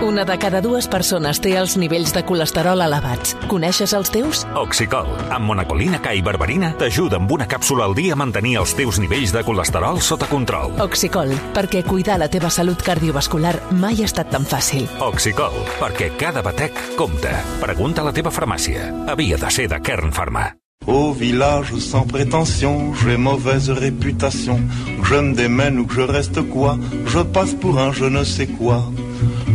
Una 0.00 0.24
de 0.24 0.38
cada 0.38 0.60
dues 0.62 0.86
persones 0.86 1.40
té 1.42 1.56
els 1.58 1.72
nivells 1.74 2.12
de 2.14 2.20
colesterol 2.22 2.78
elevats. 2.84 3.32
Coneixes 3.50 3.90
els 3.98 4.12
teus? 4.14 4.44
Oxicol, 4.54 5.08
amb 5.34 5.50
monacolina 5.50 5.98
K 5.98 6.12
i 6.14 6.22
berberina, 6.22 6.70
t'ajuda 6.78 7.18
amb 7.18 7.32
una 7.34 7.48
càpsula 7.50 7.88
al 7.88 7.96
dia 7.98 8.14
a 8.14 8.18
mantenir 8.20 8.54
els 8.60 8.76
teus 8.78 9.00
nivells 9.02 9.34
de 9.34 9.42
colesterol 9.42 9.98
sota 9.98 10.28
control. 10.30 10.76
Oxicol, 10.84 11.34
perquè 11.56 11.82
cuidar 11.82 12.20
la 12.22 12.30
teva 12.30 12.46
salut 12.46 12.78
cardiovascular 12.86 13.56
mai 13.74 13.98
ha 13.98 14.06
estat 14.06 14.30
tan 14.30 14.46
fàcil. 14.46 14.86
Oxicol, 15.02 15.58
perquè 15.82 16.12
cada 16.20 16.46
batec 16.46 16.78
compta. 16.94 17.34
Pregunta 17.58 18.06
a 18.06 18.08
la 18.12 18.14
teva 18.14 18.30
farmàcia. 18.30 18.92
Havia 19.10 19.36
de 19.42 19.50
ser 19.50 19.66
de 19.66 19.82
Kern 19.82 20.14
Pharma. 20.14 20.46
Au 20.86 21.12
village 21.12 21.74
sans 21.80 22.06
prétention, 22.06 22.94
j'ai 23.02 23.18
mauvaise 23.18 23.68
réputation. 23.68 24.62
Que 25.02 25.08
je 25.08 25.20
me 25.20 25.34
démène 25.34 25.80
ou 25.80 25.86
que 25.86 25.94
je 25.94 26.06
reste 26.06 26.40
quoi, 26.48 26.78
je 27.06 27.18
passe 27.18 27.52
pour 27.54 27.78
un 27.80 27.92
je 27.92 28.04
ne 28.04 28.22
sais 28.22 28.46
quoi. 28.46 28.84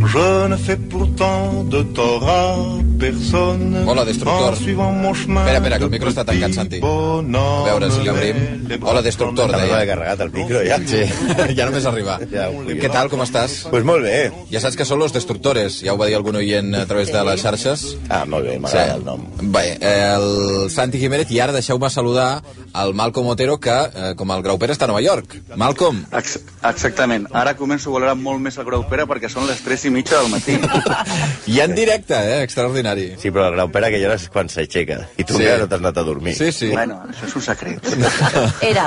Je 0.06 0.48
ne 0.48 0.56
fais 0.56 0.76
pourtant 0.76 1.64
de 1.64 1.82
tort. 1.82 2.83
Hola, 2.94 4.04
Destructor. 4.04 4.54
Espera, 4.54 5.56
espera, 5.56 5.78
que 5.78 5.84
el 5.84 5.90
micro 5.90 6.10
està 6.12 6.22
tancat, 6.24 6.52
Santi. 6.54 6.78
A 6.80 7.64
veure 7.66 7.88
si 7.90 8.04
l'obrim. 8.06 8.38
Hola, 8.80 9.02
Destructor, 9.02 9.50
També 9.50 9.66
deia. 9.66 9.80
l'he 9.80 9.88
carregat 9.88 10.20
el 10.22 10.30
micro, 10.32 10.60
ja. 10.64 10.78
Sí, 10.86 11.02
ja 11.58 11.66
només 11.66 11.88
arribar. 11.90 12.20
Ja 12.30 12.46
Què 12.50 12.90
tal, 12.92 13.10
com 13.10 13.24
estàs? 13.24 13.56
Pues 13.72 13.84
molt 13.84 14.06
bé. 14.06 14.30
Ja 14.52 14.62
saps 14.62 14.78
que 14.78 14.86
són 14.86 15.02
los 15.02 15.12
destructores, 15.12 15.80
ja 15.82 15.92
ho 15.92 15.98
va 15.98 16.06
dir 16.06 16.14
algun 16.16 16.38
oient 16.38 16.70
a 16.78 16.84
través 16.86 17.10
de 17.12 17.24
les 17.26 17.42
xarxes. 17.42 17.84
Ah, 18.08 18.22
molt 18.30 18.46
bé, 18.46 18.60
m'agrada 18.62 18.94
el 19.00 19.04
nom. 19.04 19.26
Bé, 19.42 19.64
el 19.82 20.70
Santi 20.70 21.02
Jiménez, 21.02 21.30
i 21.34 21.42
ara 21.42 21.52
deixeu-me 21.56 21.90
saludar 21.90 22.44
el 22.74 22.94
Malcom 22.94 23.26
Otero, 23.34 23.58
que, 23.58 23.74
eh, 23.74 24.14
com 24.16 24.30
el 24.30 24.42
Graupera, 24.46 24.72
està 24.74 24.86
a 24.86 24.92
Nova 24.94 25.02
York. 25.02 25.40
Malcom, 25.56 26.04
Ex 26.14 26.38
exactament. 26.62 27.26
Ara 27.34 27.56
començo 27.58 27.90
a 27.90 27.98
valorar 27.98 28.14
molt 28.14 28.40
més 28.40 28.56
el 28.58 28.64
Grau 28.70 28.86
Pere 28.88 29.06
perquè 29.10 29.28
són 29.30 29.46
les 29.50 29.60
3 29.66 29.90
i 29.90 29.94
mitja 29.98 30.22
del 30.22 30.30
matí. 30.32 30.58
i 31.54 31.60
en 31.60 31.74
directe, 31.74 32.14
eh? 32.14 32.42
Extraordinari. 32.44 32.83
Sí, 33.20 33.30
però 33.34 33.48
el 33.48 33.56
grau 33.56 33.70
pera 33.72 33.90
que 33.92 34.00
hores 34.04 34.26
és 34.26 34.30
quan 34.32 34.48
s'aixeca. 34.52 35.00
I 35.16 35.24
tu 35.24 35.34
Sí. 35.38 35.44
no 35.44 35.66
t'has 35.68 35.80
anat 35.80 35.98
a 35.98 36.04
dormir. 36.06 36.34
Sí, 36.36 36.50
sí. 36.52 36.68
Bueno, 36.72 37.00
això 37.08 37.26
és 37.28 37.36
un 37.36 37.42
secret. 37.42 37.88
Era. 38.70 38.86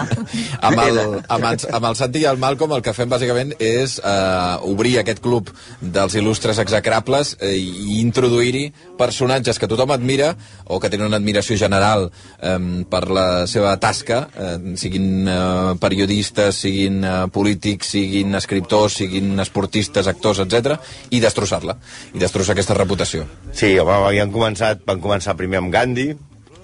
Amb 0.62 0.80
el, 0.84 1.00
amb, 1.28 1.46
el, 1.52 1.58
amb 1.74 1.90
el 1.92 1.96
Santi 2.00 2.24
i 2.24 2.28
el 2.30 2.38
Malcom 2.42 2.74
el 2.76 2.84
que 2.86 2.94
fem 2.98 3.10
bàsicament 3.10 3.54
és 3.60 3.98
eh, 4.04 4.70
obrir 4.70 4.98
aquest 5.02 5.22
club 5.24 5.50
dels 5.82 6.16
il·lustres 6.20 6.60
execrables 6.64 7.36
eh, 7.40 7.54
i 7.58 8.00
introduir-hi 8.02 8.72
personatges 8.98 9.60
que 9.60 9.70
tothom 9.70 9.92
admira 9.96 10.34
o 10.66 10.80
que 10.80 10.90
tenen 10.90 11.08
una 11.08 11.18
admiració 11.22 11.58
general 11.58 12.10
eh, 12.42 12.58
per 12.90 13.04
la 13.10 13.28
seva 13.48 13.76
tasca, 13.82 14.28
eh, 14.36 14.56
siguin 14.80 15.28
eh, 15.28 15.76
periodistes, 15.82 16.62
siguin 16.66 17.04
eh, 17.04 17.16
polítics, 17.34 17.94
siguin 17.98 18.36
escriptors, 18.38 18.98
siguin 19.02 19.38
esportistes, 19.44 20.08
actors, 20.08 20.44
etc 20.46 20.78
i 21.12 21.20
destrossar-la, 21.24 21.78
i 22.14 22.20
destrossar 22.20 22.54
aquesta 22.56 22.76
reputació. 22.78 23.26
Sí, 23.56 23.70
home, 23.80 23.87
havíem 23.94 24.32
començat, 24.34 24.82
vam 24.88 25.00
començar 25.04 25.38
primer 25.40 25.62
amb 25.62 25.72
Gandhi, 25.74 26.12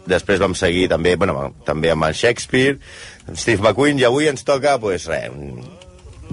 després 0.09 0.41
vam 0.41 0.55
seguir 0.57 0.89
també, 0.91 1.16
bueno, 1.16 1.53
també 1.67 1.91
amb 1.93 2.07
el 2.09 2.17
Shakespeare, 2.17 2.79
amb 3.27 3.39
Steve 3.39 3.63
McQueen, 3.63 3.99
i 4.02 4.07
avui 4.07 4.27
ens 4.27 4.43
toca, 4.43 4.75
pues, 4.81 5.07
res, 5.07 5.31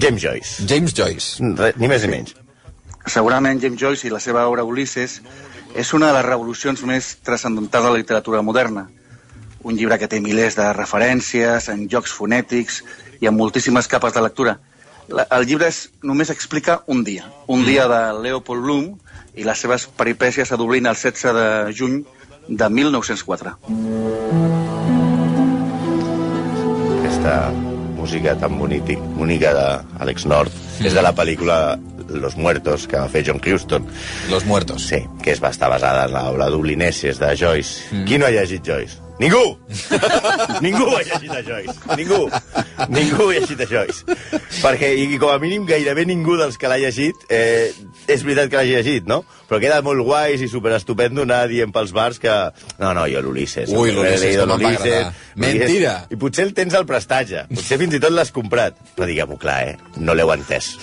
James 0.01 0.23
Joyce. 0.23 0.67
James 0.67 0.95
Joyce. 0.95 1.43
Res, 1.59 1.77
ni 1.77 1.89
més 1.91 2.07
ni 2.07 2.15
menys. 2.15 2.35
Segurament 3.11 3.61
James 3.61 3.81
Joyce 3.81 4.07
i 4.07 4.13
la 4.13 4.21
seva 4.23 4.47
obra 4.49 4.65
Ulisses 4.65 5.19
és 5.77 5.93
una 5.97 6.11
de 6.11 6.17
les 6.19 6.27
revolucions 6.27 6.83
més 6.87 7.15
transcendentals 7.27 7.87
de 7.87 7.93
la 7.93 8.01
literatura 8.01 8.43
moderna. 8.43 8.89
Un 9.63 9.77
llibre 9.77 9.99
que 10.01 10.09
té 10.09 10.21
milers 10.25 10.57
de 10.57 10.71
referències, 10.73 11.69
en 11.69 11.87
jocs 11.93 12.15
fonètics 12.17 12.81
i 13.21 13.29
amb 13.29 13.39
moltíssimes 13.39 13.89
capes 13.93 14.17
de 14.17 14.25
lectura. 14.25 14.57
La, 15.11 15.27
el 15.37 15.47
llibre 15.47 15.69
és, 15.69 15.89
només 16.07 16.31
explica 16.33 16.81
un 16.87 17.05
dia. 17.05 17.27
Un 17.49 17.65
dia 17.67 17.87
de 17.91 18.01
Leopold 18.23 18.65
Bloom 18.65 18.87
i 19.37 19.45
les 19.47 19.59
seves 19.59 19.87
peripècies 19.97 20.51
a 20.53 20.57
Dublín 20.61 20.87
el 20.87 20.97
16 20.99 21.35
de 21.35 21.75
juny 21.77 22.01
de 22.49 22.69
1904. 22.71 23.57
Aquesta 27.01 27.51
música 27.97 28.35
tan 28.41 28.59
bonític, 28.59 28.99
bonica 29.19 29.53
d'Alex 29.55 30.27
North, 30.27 30.53
Sí. 30.79 30.87
és 30.89 30.95
de 30.95 31.03
la 31.03 31.13
pel·lícula 31.15 31.79
Los 32.09 32.37
Muertos, 32.37 32.87
que 32.89 32.97
va 32.99 33.09
fer 33.09 33.23
John 33.27 33.41
Huston. 33.45 33.87
Los 34.31 34.45
Muertos. 34.47 34.83
Sí, 34.83 35.05
que 35.23 35.31
es 35.33 35.43
va 35.43 35.51
estar 35.51 35.69
basada 35.71 36.07
en 36.07 36.13
l'obra 36.13 36.49
Dublineses 36.51 37.19
de 37.21 37.37
Joyce. 37.37 37.85
Mm. 37.93 38.05
Qui 38.07 38.19
no 38.19 38.27
ha 38.27 38.31
llegit 38.31 38.65
Joyce? 38.67 38.97
Ningú! 39.21 39.59
Ningú 40.65 40.89
ha 40.97 41.03
llegit 41.05 41.31
a 41.31 41.43
Joyce. 41.45 41.75
Ningú. 41.97 42.31
Ningú 42.89 43.29
ha 43.29 43.35
llegit 43.37 43.61
a 43.61 43.67
Joyce. 43.69 44.17
Perquè, 44.63 44.95
i 44.97 45.19
com 45.21 45.31
a 45.31 45.39
mínim, 45.39 45.67
gairebé 45.69 46.07
ningú 46.09 46.39
dels 46.41 46.57
que 46.59 46.67
l'ha 46.73 46.79
llegit 46.81 47.15
eh, 47.29 47.71
és 48.15 48.25
veritat 48.27 48.51
que 48.51 48.59
l'ha 48.59 48.67
llegit, 48.69 49.07
no? 49.09 49.21
Però 49.49 49.61
queda 49.63 49.81
molt 49.87 50.05
guais 50.07 50.43
i 50.43 50.49
superestupendo 50.51 51.25
anar 51.27 51.45
dient 51.51 51.73
pels 51.75 51.95
bars 51.97 52.21
que... 52.23 52.35
No, 52.81 52.93
no, 52.97 53.07
jo 53.11 53.23
l'Ulisses. 53.25 53.71
Ui, 53.71 53.93
l'Ulisses, 53.95 54.37
com 54.41 54.57
em 54.57 54.67
va 54.67 54.75
agradar. 54.75 55.15
Mentira. 55.41 55.95
I 56.11 56.19
potser 56.21 56.49
el 56.49 56.53
tens 56.57 56.77
al 56.79 56.87
prestatge. 56.89 57.47
Potser 57.55 57.81
fins 57.81 57.97
i 57.97 58.03
tot 58.03 58.15
l'has 58.15 58.35
comprat. 58.35 58.79
Però 58.97 59.09
diguem-ho 59.09 59.39
clar, 59.41 59.61
eh? 59.73 59.97
No 59.99 60.17
l'heu 60.19 60.33
entès. 60.35 60.75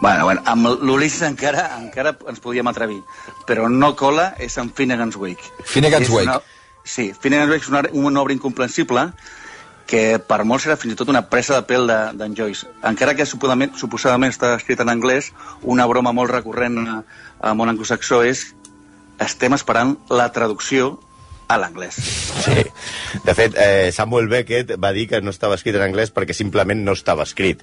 Bueno, 0.00 0.24
bueno, 0.24 0.40
amb 0.48 0.70
l'Ulisses 0.80 1.26
encara, 1.28 1.66
encara 1.76 2.14
ens 2.30 2.40
podíem 2.40 2.68
atrevir, 2.70 3.02
però 3.48 3.68
no 3.68 3.92
cola 4.00 4.30
és 4.40 4.56
en 4.60 4.70
Finnegan's 4.72 5.18
Wake. 5.20 5.52
Finnegan's 5.68 6.08
Wake. 6.08 6.24
Una, 6.24 6.40
sí, 6.84 7.10
Finnegan's 7.12 7.52
Wake 7.52 7.66
és 7.66 7.68
una, 7.68 7.82
una 7.92 8.22
obra 8.22 8.32
incomprensible 8.32 9.10
que 9.90 10.20
per 10.22 10.44
molts 10.46 10.68
era 10.68 10.78
fins 10.78 10.94
i 10.94 10.98
tot 10.98 11.10
una 11.10 11.24
presa 11.32 11.58
de 11.58 11.66
pèl 11.66 11.90
d'en 11.90 12.16
de, 12.20 12.30
Joyce. 12.38 12.68
Encara 12.86 13.16
que 13.18 13.26
suposadament, 13.26 13.74
suposadament 13.80 14.32
està 14.32 14.54
escrit 14.54 14.80
en 14.84 14.92
anglès, 14.92 15.32
una 15.74 15.86
broma 15.90 16.14
molt 16.16 16.30
recurrent 16.30 16.78
a, 16.84 17.00
a 17.50 17.54
món 17.58 17.72
anglosaxó 17.72 18.22
és 18.26 18.46
estem 19.20 19.56
esperant 19.56 19.96
la 20.08 20.30
traducció 20.32 20.94
a 21.50 21.56
l'anglès. 21.58 21.96
Sí. 22.44 22.62
De 23.26 23.34
fet, 23.34 23.56
eh, 23.58 23.90
Samuel 23.92 24.28
Beckett 24.30 24.76
va 24.80 24.92
dir 24.94 25.08
que 25.10 25.18
no 25.20 25.32
estava 25.34 25.56
escrit 25.58 25.74
en 25.76 25.82
anglès 25.88 26.12
perquè 26.14 26.32
simplement 26.36 26.78
no 26.86 26.94
estava 26.94 27.24
escrit. 27.26 27.62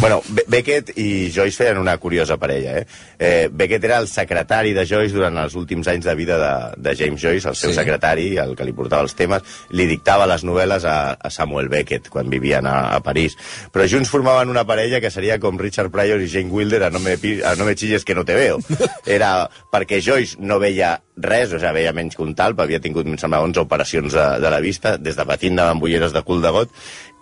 bueno, 0.00 0.20
Be 0.28 0.42
Beckett 0.50 0.90
i 0.98 1.30
Joyce 1.32 1.62
feien 1.62 1.78
una 1.78 1.96
curiosa 2.02 2.36
parella. 2.36 2.78
Eh? 2.80 2.86
Eh, 3.18 3.48
Beckett 3.52 3.84
era 3.86 3.98
el 4.02 4.08
secretari 4.10 4.72
de 4.74 4.84
Joyce 4.86 5.14
durant 5.14 5.38
els 5.38 5.54
últims 5.58 5.86
anys 5.88 6.04
de 6.08 6.14
vida 6.18 6.38
de, 6.42 6.52
de 6.82 6.96
James 6.98 7.20
Joyce, 7.22 7.48
el 7.48 7.56
seu 7.56 7.70
Sí. 7.72 7.78
secretari, 7.78 8.26
el 8.42 8.56
que 8.58 8.64
li 8.66 8.74
portava 8.76 9.06
els 9.06 9.14
temes, 9.16 9.42
li 9.70 9.86
dictava 9.86 10.26
les 10.26 10.42
novel·les 10.44 10.84
a, 10.84 10.96
a 11.14 11.30
Samuel 11.30 11.70
Beckett 11.72 12.10
quan 12.12 12.28
vivien 12.28 12.66
a, 12.66 12.90
a 12.96 13.00
París. 13.06 13.36
Però 13.72 13.86
junts 13.88 14.10
formaven 14.10 14.50
una 14.50 14.66
parella 14.68 15.00
que 15.00 15.10
seria 15.14 15.38
com 15.40 15.56
Richard 15.62 15.92
Pryor 15.94 16.20
i 16.20 16.28
Jane 16.28 16.50
Wilder 16.52 16.82
a 16.88 16.90
No 16.90 16.98
me, 17.00 17.14
a 17.46 17.54
no 17.56 17.64
me 17.64 17.74
chilles 17.78 18.04
que 18.04 18.14
no 18.18 18.24
te 18.26 18.34
veo. 18.34 18.58
Era 19.06 19.48
perquè 19.72 20.02
Joyce 20.02 20.36
no 20.42 20.58
veia 20.58 20.98
res, 21.16 21.52
o 21.52 21.58
sigui, 21.60 21.72
veia 21.76 21.92
menys 21.92 22.16
que 22.16 22.22
un 22.24 22.34
talp, 22.34 22.60
havia 22.64 22.80
tingut, 22.80 23.06
em 23.06 23.18
sembla, 23.20 23.42
11 23.44 23.60
operacions 23.60 24.14
de, 24.16 24.26
de 24.40 24.50
la 24.52 24.60
vista, 24.64 24.94
des 24.96 25.16
de 25.18 25.26
patint 25.28 25.58
de 25.58 25.66
ambulleres 25.68 26.14
de 26.14 26.22
cul 26.24 26.40
de 26.40 26.52
got, 26.54 26.70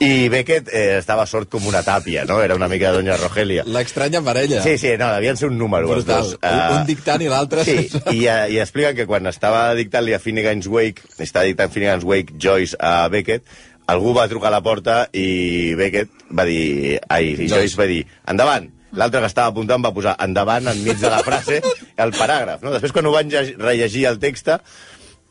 i 0.01 0.29
Beckett 0.33 0.71
eh, 0.73 0.99
estava 1.01 1.27
sort 1.29 1.51
com 1.53 1.67
una 1.69 1.83
tàpia, 1.85 2.23
no? 2.25 2.39
Era 2.41 2.55
una 2.57 2.69
mica 2.71 2.93
Doña 2.95 3.19
Rogelia. 3.19 3.65
L'estranya 3.67 4.23
parella. 4.25 4.63
Sí, 4.65 4.79
sí, 4.81 4.95
no, 4.97 5.11
devien 5.13 5.37
ser 5.37 5.51
un 5.51 5.59
número. 5.59 5.89
Brutal. 5.91 6.23
dos. 6.23 6.33
Un, 6.39 6.47
Ah, 6.49 6.79
un 6.81 6.87
dictant 6.89 7.21
i 7.21 7.29
l'altre... 7.29 7.65
Sí, 7.67 7.89
i, 8.15 8.23
uh, 8.31 8.47
i 8.49 8.61
expliquen 8.63 8.97
que 8.97 9.09
quan 9.11 9.27
estava 9.29 9.75
dictant-li 9.75 10.15
a 10.17 10.23
Finnegan's 10.23 10.71
Wake, 10.71 11.11
estava 11.19 11.45
dictant 11.51 11.75
Finnegan's 11.75 12.07
Wake 12.07 12.39
Joyce 12.41 12.79
a 12.81 13.09
Beckett, 13.13 13.45
algú 13.91 14.15
va 14.15 14.29
trucar 14.31 14.49
a 14.53 14.57
la 14.57 14.63
porta 14.65 15.03
i 15.13 15.75
Beckett 15.77 16.31
va 16.31 16.47
dir... 16.47 17.01
Ai, 17.11 17.35
Joyce. 17.37 17.55
Joyce 17.57 17.81
va 17.83 17.91
dir, 17.91 18.05
endavant. 18.31 18.71
L'altre 18.91 19.21
que 19.23 19.29
estava 19.31 19.53
apuntant 19.53 19.85
va 19.85 19.93
posar 19.95 20.17
endavant 20.19 20.67
enmig 20.67 20.99
de 20.99 21.11
la 21.13 21.21
frase 21.23 21.61
el 22.03 22.15
paràgraf. 22.17 22.63
No? 22.65 22.73
Després, 22.75 22.93
quan 22.97 23.07
ho 23.07 23.13
van 23.15 23.31
lleg- 23.33 23.57
rellegir 23.61 24.07
el 24.11 24.19
text, 24.23 24.49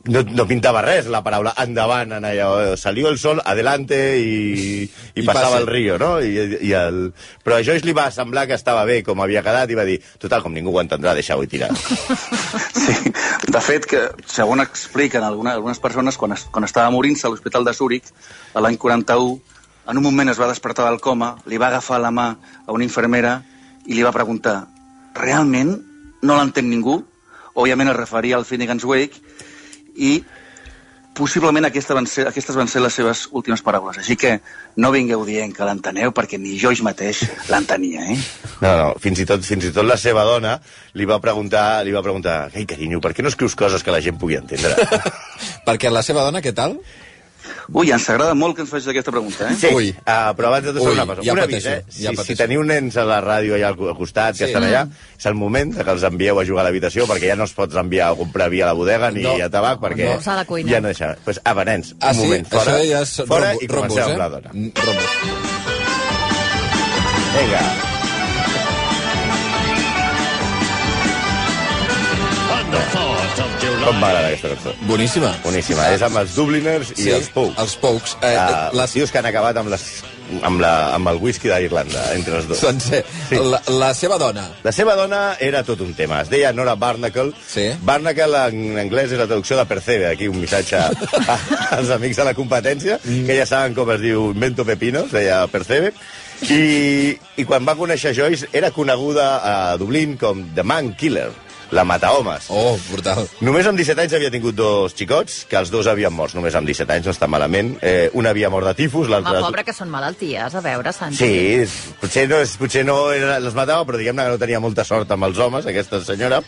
no, 0.08 0.22
no 0.24 0.46
pintava 0.48 0.80
res 0.86 1.10
la 1.12 1.20
paraula 1.26 1.52
endavant 1.60 2.14
en 2.16 2.24
allò, 2.24 2.78
salió 2.80 3.10
el 3.10 3.18
sol, 3.20 3.42
adelante 3.44 3.98
i, 4.16 4.86
i, 4.86 5.20
I 5.20 5.26
passava 5.28 5.58
el 5.60 5.68
río, 5.68 5.98
no? 6.00 6.22
I, 6.24 6.60
i 6.70 6.72
el... 6.78 7.10
Però 7.44 7.58
a 7.58 7.66
Joyce 7.68 7.84
li 7.86 7.92
va 7.98 8.06
semblar 8.16 8.46
que 8.48 8.56
estava 8.56 8.86
bé 8.88 9.02
com 9.04 9.20
havia 9.20 9.44
quedat 9.44 9.70
i 9.74 9.76
va 9.76 9.84
dir, 9.84 9.98
total, 10.22 10.42
com 10.46 10.56
ningú 10.56 10.72
ho 10.72 10.80
entendrà, 10.82 11.14
deixa-ho 11.18 11.44
i 11.44 11.52
tirar. 11.52 11.72
Sí. 12.80 13.12
De 13.52 13.60
fet, 13.62 13.84
que, 13.86 14.00
segons 14.26 14.64
expliquen 14.64 15.22
alguna, 15.22 15.52
algunes 15.54 15.78
persones, 15.84 16.16
quan, 16.18 16.32
es, 16.34 16.46
quan 16.50 16.64
estava 16.66 16.90
morint-se 16.90 17.28
a 17.28 17.30
l'Hospital 17.30 17.68
de 17.68 17.74
Zúrich, 17.76 18.08
a 18.56 18.64
l'any 18.64 18.80
41, 18.82 19.36
en 19.92 20.00
un 20.00 20.04
moment 20.06 20.32
es 20.32 20.40
va 20.40 20.48
despertar 20.50 20.88
del 20.88 20.98
coma, 21.04 21.36
li 21.46 21.60
va 21.62 21.68
agafar 21.68 22.00
la 22.02 22.10
mà 22.10 22.30
a 22.66 22.72
una 22.74 22.88
infermera 22.88 23.36
i 23.86 23.94
li 23.98 24.06
va 24.08 24.16
preguntar 24.16 24.56
realment 25.20 25.76
no 26.22 26.36
l'entén 26.38 26.70
ningú? 26.70 27.00
Òbviament 27.60 27.92
es 27.92 27.98
referia 27.98 28.38
al 28.38 28.46
Finnegan's 28.48 28.86
Wake 28.88 29.20
i 30.00 30.20
possiblement 31.20 31.68
aquesta 31.68 31.96
van 31.98 32.08
ser, 32.08 32.26
aquestes 32.30 32.56
van 32.56 32.70
ser 32.72 32.82
les 32.84 32.96
seves 32.96 33.26
últimes 33.36 33.62
paraules. 33.66 33.98
Així 34.00 34.16
que 34.20 34.38
no 34.80 34.92
vingueu 34.96 35.26
dient 35.28 35.52
que 35.56 35.68
l'enteneu 35.68 36.14
perquè 36.16 36.40
ni 36.40 36.56
Joyce 36.62 36.86
mateix 36.86 37.26
l'entenia, 37.50 38.06
eh? 38.14 38.18
No, 38.64 38.72
no, 38.80 38.88
fins 39.04 39.20
i 39.20 39.28
tot, 39.28 39.44
fins 39.44 39.68
i 39.68 39.74
tot 39.76 39.88
la 39.88 40.00
seva 40.00 40.24
dona 40.28 40.56
li 40.96 41.08
va 41.10 41.20
preguntar, 41.24 41.84
li 41.88 41.96
va 41.96 42.06
preguntar, 42.06 42.38
ei, 42.54 42.66
carinyo, 42.70 43.02
per 43.04 43.12
què 43.16 43.26
no 43.26 43.34
escrius 43.34 43.58
coses 43.60 43.84
que 43.84 43.96
la 43.96 44.02
gent 44.06 44.20
pugui 44.22 44.40
entendre? 44.40 44.76
Perquè 45.68 45.92
la 45.92 46.06
seva 46.06 46.24
dona, 46.28 46.44
què 46.46 46.56
tal? 46.56 46.78
Ui, 47.72 47.92
ens 47.94 48.10
agrada 48.10 48.34
molt 48.34 48.56
que 48.58 48.64
ens 48.64 48.70
facis 48.72 48.88
aquesta 48.90 49.12
pregunta, 49.14 49.46
eh? 49.52 49.56
Sí, 49.60 49.68
Ui. 49.76 49.90
uh, 49.92 50.32
però 50.36 50.48
abans 50.50 50.66
de 50.66 50.74
tot 50.74 50.82
Ui, 50.88 50.94
una 50.94 51.06
cosa. 51.06 51.22
ja 51.24 51.34
un 51.34 51.40
avís, 51.44 51.66
eh? 51.66 51.84
ja 51.86 51.92
si, 51.94 52.06
pateixo. 52.08 52.24
si 52.26 52.36
teniu 52.36 52.64
nens 52.64 52.98
a 52.98 53.04
la 53.06 53.20
ràdio 53.22 53.54
allà 53.56 53.68
al 53.70 53.78
costat, 53.98 54.34
que 54.38 54.46
Sí. 54.46 54.50
estan 54.50 54.64
allà, 54.64 54.88
és 55.18 55.26
el 55.30 55.36
moment 55.36 55.76
de 55.76 55.84
que 55.84 55.92
els 55.92 56.04
envieu 56.04 56.40
a 56.40 56.46
jugar 56.46 56.66
a 56.66 56.70
l'habitació, 56.70 57.06
perquè 57.06 57.28
ja 57.30 57.36
no 57.36 57.44
els 57.44 57.54
pots 57.54 57.76
enviar 57.76 58.10
a 58.12 58.16
comprar 58.16 58.50
vi 58.50 58.62
a 58.62 58.66
la 58.66 58.74
bodega 58.74 59.12
ni 59.12 59.22
No. 59.22 59.36
a 59.44 59.50
tabac, 59.50 59.80
perquè 59.80 60.16
No. 60.16 60.22
S'ha 60.22 60.36
de 60.40 60.46
cuinar. 60.46 60.72
ja 60.74 60.82
no 60.82 60.88
deixa. 60.88 61.16
Pues, 61.24 61.40
apa, 61.44 61.64
nens, 61.66 61.96
Ah, 62.02 62.10
un 62.10 62.16
sí? 62.16 62.22
moment, 62.22 62.48
fora, 62.50 62.80
ja 62.86 63.02
és 63.02 63.16
fora 63.28 63.52
rombo- 63.54 63.62
i 63.64 63.68
rombos, 63.68 63.90
comencem 63.94 64.10
eh? 64.10 64.12
amb 64.14 64.20
la 64.20 64.30
dona. 64.30 64.50
Mm, 64.54 64.72
Rombos. 64.76 65.06
Vinga. 67.38 67.89
Com 73.90 73.98
m'agrada 73.98 74.28
aquesta 74.30 74.52
cançó? 74.54 74.76
Boníssima. 74.86 75.32
Boníssima. 75.42 75.88
És 75.96 76.04
amb 76.06 76.20
els 76.22 76.36
Dubliners 76.38 76.92
i 77.02 77.10
els 77.16 77.30
Pous. 77.34 77.56
Els 77.58 77.76
Pous. 77.82 78.16
Eh, 78.22 78.36
Uh, 78.40 78.70
les... 78.78 78.92
tios 78.94 79.12
que 79.12 79.18
han 79.20 79.26
acabat 79.26 79.58
amb, 79.60 79.72
les, 79.74 79.84
amb, 80.46 80.62
la, 80.62 80.94
amb 80.96 81.10
el 81.12 81.18
whisky 81.20 81.50
d'Irlanda, 81.50 82.04
entre 82.16 82.38
els 82.38 82.48
dos. 82.48 82.62
Sencer. 82.62 83.02
Sí. 83.28 83.40
La, 83.42 83.60
la 83.82 83.90
seva 83.98 84.20
dona. 84.22 84.46
La 84.64 84.72
seva 84.76 84.96
dona 84.96 85.36
era 85.44 85.64
tot 85.68 85.82
un 85.82 85.96
tema. 85.98 86.22
Es 86.22 86.30
deia 86.32 86.54
Nora 86.54 86.76
Barnacle. 86.80 87.34
Sí. 87.50 87.66
Barnacle 87.86 88.46
en 88.54 88.80
anglès 88.86 89.12
és 89.12 89.20
la 89.20 89.28
traducció 89.28 89.58
de 89.60 89.66
Percebe. 89.70 90.08
Aquí 90.14 90.30
un 90.30 90.40
missatge 90.40 90.78
a, 90.80 91.40
als 91.80 91.92
amics 91.98 92.22
de 92.22 92.30
la 92.30 92.36
competència, 92.38 93.00
que 93.04 93.36
ja 93.42 93.50
saben 93.50 93.76
com 93.78 93.90
es 93.98 94.02
diu 94.06 94.30
Invento 94.32 94.66
Pepinos, 94.70 95.12
deia 95.12 95.42
Percebe. 95.52 95.92
I, 96.48 97.18
I 97.36 97.44
quan 97.44 97.66
va 97.68 97.76
conèixer 97.76 98.14
Joyce, 98.16 98.48
era 98.56 98.72
coneguda 98.72 99.32
a 99.44 99.54
Dublín 99.82 100.16
com 100.22 100.46
The 100.56 100.64
Man 100.64 100.94
Killer, 100.96 101.32
la 101.72 101.84
matahomes. 101.86 102.48
Oh, 102.50 102.78
brutal. 102.90 103.28
Només 103.46 103.68
amb 103.70 103.78
17 103.78 104.02
anys 104.06 104.16
havia 104.18 104.32
tingut 104.34 104.56
dos 104.58 104.96
xicots, 104.98 105.44
que 105.50 105.58
els 105.60 105.70
dos 105.74 105.88
havien 105.88 106.14
mort 106.14 106.34
només 106.38 106.56
amb 106.58 106.68
17 106.70 106.96
anys, 106.96 107.06
no 107.10 107.14
està 107.14 107.28
malament. 107.30 107.76
Eh, 107.86 108.10
un 108.18 108.26
havia 108.30 108.50
mort 108.50 108.66
de 108.70 108.74
tifus, 108.80 109.06
Home, 109.08 109.16
l'altre... 109.18 109.36
de- 109.38 109.46
pobre, 109.46 109.64
que 109.68 109.76
són 109.78 109.92
malalties, 109.94 110.56
a 110.56 110.62
veure, 110.66 110.94
Santi. 110.96 111.18
Sí, 111.22 111.94
potser 112.02 112.28
no, 112.30 112.40
és, 112.42 112.56
potser 112.60 112.86
no 112.88 112.98
era, 113.16 113.38
les 113.44 113.58
matava, 113.58 113.86
però 113.86 114.02
diguem-ne 114.02 114.26
que 114.28 114.36
no 114.36 114.42
tenia 114.42 114.60
molta 114.64 114.86
sort 114.88 115.12
amb 115.16 115.30
els 115.30 115.38
homes, 115.38 115.68
aquesta 115.70 116.02
senyora. 116.06 116.42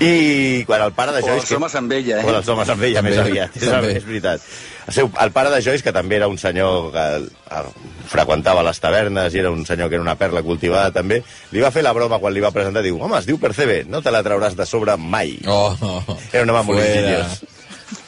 I 0.00 0.64
quan 0.66 0.82
el 0.82 0.92
pare 0.96 1.12
de 1.14 1.22
O 1.22 1.34
els 1.36 1.52
homes 1.54 1.74
amb 1.78 1.92
ella, 1.92 2.20
eh? 2.20 2.24
O 2.26 2.32
els 2.34 2.48
homes 2.48 2.68
amb 2.72 2.82
ella, 2.82 3.02
També, 3.02 3.10
més 3.12 3.20
aviat. 3.22 3.56
És, 3.60 3.68
és 4.00 4.06
veritat. 4.08 4.48
El, 4.86 4.92
seu, 4.92 5.10
el 5.20 5.30
pare 5.32 5.48
de 5.50 5.62
Joyce, 5.64 5.82
que 5.82 5.92
també 5.96 6.16
era 6.18 6.28
un 6.28 6.36
senyor 6.38 6.90
que 6.92 7.04
eh, 7.24 7.62
freqüentava 8.10 8.62
les 8.66 8.80
tavernes 8.82 9.32
i 9.34 9.40
era 9.40 9.50
un 9.50 9.64
senyor 9.64 9.88
que 9.88 9.96
era 9.96 10.04
una 10.04 10.16
perla 10.20 10.42
cultivada 10.44 10.90
també, 10.92 11.22
li 11.52 11.62
va 11.64 11.70
fer 11.72 11.82
la 11.86 11.92
broma 11.96 12.18
quan 12.20 12.34
li 12.34 12.42
va 12.44 12.52
presentar, 12.52 12.82
diu, 12.84 13.00
home, 13.00 13.16
es 13.18 13.26
diu 13.26 13.38
Percebe, 13.40 13.84
no 13.88 14.02
te 14.04 14.12
la 14.12 14.22
trauràs 14.26 14.56
de 14.58 14.66
sobre 14.68 14.96
mai. 15.00 15.38
Oh, 15.48 15.72
oh. 15.80 16.18
Era 16.32 16.44
un 16.44 16.50
home 16.52 16.62
molt 16.68 16.84
enginyós. 16.84 17.40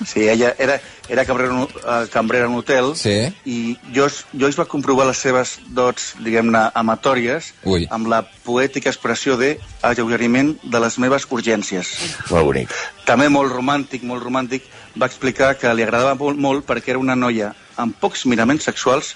Sí, 0.06 0.23
ella 0.28 0.55
era, 0.58 0.78
era 1.08 1.25
cambrera, 1.25 1.52
en 1.52 1.58
un- 1.64 1.69
eh, 1.69 2.06
cambrera 2.12 2.44
en 2.46 2.52
un 2.52 2.58
hotel 2.58 2.93
Sí. 2.96 3.17
i 3.44 3.76
Joyce, 3.94 4.25
Joyce 4.32 4.61
va 4.61 4.64
comprovar 4.69 5.06
les 5.06 5.19
seves 5.19 5.58
dots, 5.69 6.14
diguem-ne, 6.25 6.70
amatòries 6.75 7.52
Ui. 7.64 7.87
amb 7.90 8.06
la 8.08 8.22
poètica 8.44 8.90
expressió 8.90 9.37
de 9.37 9.58
alleugeriment 9.82 10.56
de 10.62 10.81
les 10.81 10.99
meves 10.99 11.26
urgències. 11.31 11.88
Molt 12.31 12.44
bonic. 12.44 12.70
També 13.06 13.29
molt 13.29 13.52
romàntic, 13.52 14.02
molt 14.02 14.22
romàntic, 14.25 14.64
va 15.00 15.06
explicar 15.06 15.54
que 15.60 15.72
li 15.75 15.82
agradava 15.84 16.14
molt, 16.14 16.38
molt 16.38 16.66
perquè 16.66 16.94
era 16.94 16.98
una 17.02 17.16
noia 17.16 17.52
amb 17.76 17.94
pocs 18.00 18.25
miraments 18.26 18.64
sexuals, 18.64 19.14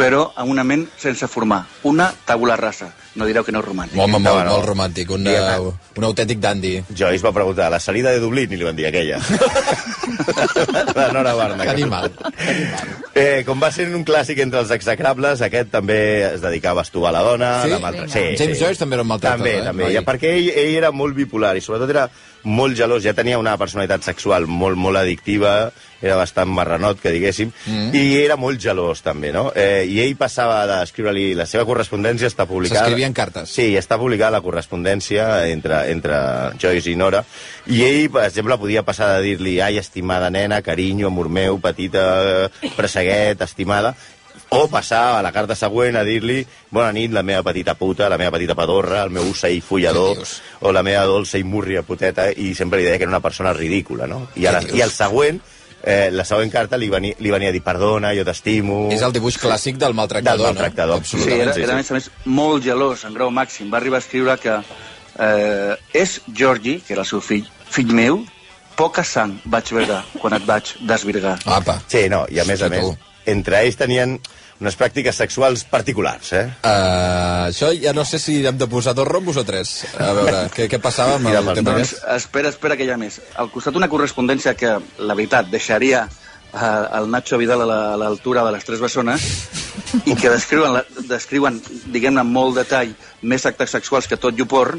però 0.00 0.30
amb 0.38 0.48
una 0.48 0.62
ment 0.64 0.86
sense 0.96 1.26
formar. 1.28 1.64
Una 1.82 2.12
tabula 2.24 2.56
rasa. 2.56 2.92
No 3.18 3.26
direu 3.26 3.42
que 3.44 3.50
no 3.52 3.58
és 3.58 3.66
romàntic. 3.66 3.98
Home, 3.98 4.18
molt, 4.18 4.24
No, 4.24 4.44
no. 4.44 4.50
molt 4.54 4.68
romàntic. 4.68 5.10
Un, 5.10 5.24
Digue'm, 5.26 5.66
uh, 5.66 5.72
un 5.98 6.04
autèntic 6.06 6.38
dandy. 6.38 6.76
Joyce 6.94 7.24
va 7.26 7.32
preguntar, 7.34 7.66
la 7.70 7.80
salida 7.80 8.12
de 8.14 8.20
Dublín? 8.22 8.52
I 8.52 8.56
li 8.56 8.64
van 8.64 8.76
dir 8.78 8.86
aquella. 8.86 9.18
la 10.94 11.10
Nora 11.12 11.34
Barna. 11.34 11.64
Que 11.64 11.70
animal. 11.70 12.10
Eh, 13.20 13.42
com 13.44 13.58
va 13.60 13.68
ser 13.74 13.88
un 13.92 14.04
clàssic 14.06 14.38
entre 14.40 14.60
els 14.62 14.70
execrables, 14.72 15.40
aquest 15.42 15.68
també 15.74 15.96
es 16.28 16.40
dedicava 16.40 16.80
a 16.80 16.86
estovar 16.86 17.10
la 17.12 17.20
dona. 17.26 17.48
Sí? 17.64 17.72
de 17.74 17.78
maltra- 17.82 18.04
Vinga. 18.06 18.36
James 18.38 18.60
Joyce 18.60 18.78
també 18.78 18.94
era 18.96 19.02
un 19.02 19.08
maltractador, 19.10 19.44
També, 19.48 19.58
eh? 19.58 19.64
també. 19.66 19.82
Noi. 19.84 19.92
Ja, 19.98 20.02
perquè 20.06 20.30
ell, 20.38 20.48
ell 20.54 20.76
era 20.78 20.92
molt 20.94 21.16
bipolar 21.18 21.50
i 21.58 21.60
sobretot 21.60 21.90
era 21.90 22.06
molt 22.44 22.76
gelós, 22.78 23.04
ja 23.04 23.14
tenia 23.16 23.38
una 23.40 23.56
personalitat 23.60 24.04
sexual 24.06 24.46
molt, 24.48 24.78
molt 24.80 25.00
addictiva, 25.00 25.70
era 26.00 26.16
bastant 26.16 26.48
marranot, 26.48 27.00
que 27.02 27.12
diguéssim, 27.12 27.50
mm. 27.52 27.90
i 27.96 28.20
era 28.22 28.38
molt 28.40 28.60
gelós, 28.62 29.02
també, 29.04 29.32
no? 29.36 29.50
Eh, 29.54 29.84
I 29.90 30.00
ell 30.04 30.14
passava 30.20 30.62
d'escriure-li... 30.70 31.34
La 31.36 31.46
seva 31.48 31.66
correspondència 31.68 32.30
està 32.30 32.46
publicada... 32.48 32.86
S'escrivien 32.86 33.16
cartes. 33.16 33.52
Sí, 33.52 33.68
està 33.76 33.98
publicada 34.00 34.38
la 34.38 34.44
correspondència 34.44 35.26
entre, 35.50 35.82
entre 35.92 36.20
Joyce 36.60 36.92
i 36.92 36.96
Nora, 36.96 37.24
i 37.68 37.82
ell, 37.84 38.08
per 38.12 38.24
exemple, 38.28 38.56
podia 38.60 38.84
passar 38.86 39.12
de 39.16 39.26
dir-li 39.28 39.58
ai, 39.60 39.76
estimada 39.80 40.30
nena, 40.32 40.62
carinyo, 40.64 41.10
amor 41.12 41.28
meu, 41.28 41.60
petita, 41.60 42.06
presseguet, 42.78 43.44
estimada, 43.44 43.94
o 44.50 44.66
passar 44.68 45.18
a 45.18 45.22
la 45.22 45.30
carta 45.32 45.54
següent 45.54 45.96
a 45.96 46.02
dir-li 46.06 46.40
bona 46.74 46.90
nit, 46.92 47.12
la 47.14 47.22
meva 47.22 47.44
petita 47.46 47.76
puta, 47.78 48.08
la 48.10 48.18
meva 48.18 48.34
petita 48.34 48.56
pedorra, 48.58 49.04
el 49.06 49.14
meu 49.14 49.30
ocell 49.30 49.60
follador, 49.62 50.18
dius? 50.18 50.40
o 50.60 50.72
la 50.74 50.82
meva 50.86 51.04
dolça 51.06 51.38
i 51.38 51.46
múrria 51.46 51.84
puteta, 51.86 52.28
i 52.30 52.52
sempre 52.58 52.80
li 52.80 52.88
deia 52.88 52.98
que 52.98 53.06
era 53.06 53.14
una 53.14 53.22
persona 53.22 53.54
ridícula, 53.54 54.08
no? 54.10 54.26
I, 54.34 54.48
ara, 54.50 54.62
i 54.74 54.82
el 54.82 54.90
següent, 54.90 55.38
eh, 55.82 56.10
la 56.10 56.26
següent 56.26 56.50
carta 56.50 56.78
li 56.80 56.90
venia, 56.90 57.14
li 57.22 57.30
venia 57.30 57.52
a 57.52 57.54
dir 57.54 57.62
perdona, 57.62 58.10
jo 58.18 58.24
t'estimo... 58.26 58.80
És 58.94 59.04
el 59.06 59.14
dibuix 59.14 59.38
clàssic 59.38 59.78
del 59.78 59.94
maltractador, 59.94 60.48
Del 60.48 60.58
maltractador, 60.58 60.98
no? 60.98 61.06
Sí, 61.06 61.16
Absolutament. 61.20 61.46
era, 61.46 61.54
sí, 61.54 61.62
era 61.66 61.76
a 61.76 61.76
sí. 61.76 61.82
més 61.82 61.90
a 61.90 61.98
més 62.00 62.10
molt 62.40 62.66
gelós, 62.66 63.04
en 63.06 63.14
grau 63.14 63.30
màxim. 63.34 63.70
Va 63.70 63.78
arribar 63.78 64.00
a 64.00 64.04
escriure 64.04 64.36
que 64.42 64.56
eh, 64.58 65.76
és 66.02 66.20
Georgi, 66.26 66.80
que 66.86 66.94
era 66.96 67.06
el 67.06 67.10
seu 67.10 67.22
fill, 67.22 67.46
fill 67.70 67.94
meu, 67.94 68.24
poca 68.80 69.04
sang 69.04 69.36
vaig 69.52 69.70
veure 69.76 70.00
quan 70.18 70.34
et 70.36 70.46
vaig 70.48 70.74
desvirgar. 70.88 71.36
Apa. 71.46 71.78
Sí, 71.86 72.08
no, 72.12 72.24
i 72.32 72.42
a 72.42 72.48
més 72.48 72.66
a 72.66 72.70
més. 72.72 72.90
Entre 73.26 73.60
ells 73.64 73.76
tenien 73.76 74.18
unes 74.60 74.76
pràctiques 74.76 75.16
sexuals 75.16 75.62
particulars, 75.64 76.32
eh? 76.36 76.42
Uh, 76.62 77.48
això 77.48 77.70
ja 77.80 77.94
no 77.96 78.04
sé 78.04 78.18
si 78.20 78.38
hem 78.46 78.58
de 78.60 78.66
posar 78.68 78.92
dos 78.94 79.08
rombos 79.08 79.38
o 79.40 79.44
tres. 79.48 79.86
A 79.98 80.10
veure, 80.12 80.42
què, 80.56 80.66
què 80.68 80.78
passava 80.84 81.14
amb 81.16 81.30
el 81.30 81.38
tema 81.40 81.54
Doncs 81.78 81.94
espera, 82.16 82.50
espera 82.52 82.76
que 82.76 82.84
hi 82.84 82.90
ha 82.92 82.98
més. 83.00 83.20
Al 83.40 83.48
costat 83.54 83.76
una 83.80 83.88
correspondència 83.88 84.52
que, 84.54 84.74
la 84.98 85.16
veritat, 85.16 85.48
deixaria 85.48 86.02
eh, 86.04 86.98
el 87.00 87.08
Nacho 87.10 87.38
Vidal 87.40 87.64
a 87.64 87.70
la- 87.72 87.96
l'altura 88.04 88.44
de 88.44 88.52
les 88.58 88.64
tres 88.68 88.80
bessones 88.84 89.24
i 90.04 90.14
que 90.14 90.28
descriuen, 90.28 90.74
la, 90.76 90.84
descriuen 91.08 91.56
diguem-ne, 91.90 92.20
amb 92.20 92.30
molt 92.36 92.60
detall 92.60 92.92
més 93.22 93.46
actes 93.48 93.72
sexuals 93.72 94.06
que 94.06 94.20
tot 94.20 94.36
llupor, 94.36 94.76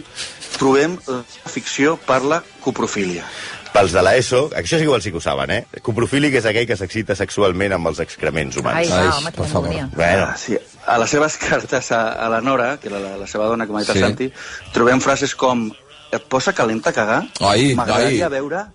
trobem 0.59 0.99
la 1.09 1.23
ficció 1.49 1.97
per 2.05 2.21
la 2.21 2.43
coprofília. 2.61 3.25
Pels 3.71 3.93
de 3.95 4.01
l'ESO, 4.03 4.49
això 4.51 4.75
sí 4.75 4.81
que 4.81 4.87
igual 4.89 5.01
sí 5.01 5.11
que 5.13 5.17
ho 5.17 5.23
saben, 5.23 5.51
eh? 5.55 5.61
Coprofílic 5.81 6.33
és 6.41 6.45
aquell 6.49 6.65
que 6.67 6.75
s'excita 6.75 7.15
sexualment 7.15 7.71
amb 7.77 7.87
els 7.87 8.01
excrements 8.03 8.57
humans. 8.59 8.81
Ai, 8.81 8.89
va, 8.91 9.13
home, 9.17 9.31
per 9.31 9.45
quina 9.45 9.53
favor. 9.53 9.77
Bueno, 9.95 10.25
Ah, 10.27 10.35
sí. 10.37 10.57
A 10.91 10.97
les 10.99 11.09
seves 11.13 11.37
cartes 11.39 11.91
a, 11.95 12.01
a 12.19 12.27
la 12.33 12.41
Nora, 12.41 12.73
que 12.81 12.89
era 12.91 12.99
la, 12.99 13.15
la 13.21 13.27
seva 13.31 13.45
dona, 13.47 13.67
com 13.69 13.77
ha 13.77 13.83
dit 13.85 13.91
Sí. 13.93 13.97
el 13.99 14.03
Santi, 14.03 14.27
trobem 14.75 14.99
frases 14.99 15.35
com 15.35 15.69
et 16.11 16.23
posa 16.27 16.51
calenta 16.53 16.91
cagar? 16.91 17.21
Ai, 17.39 17.71
M'agradaria 17.77 18.27
veure 18.29 18.65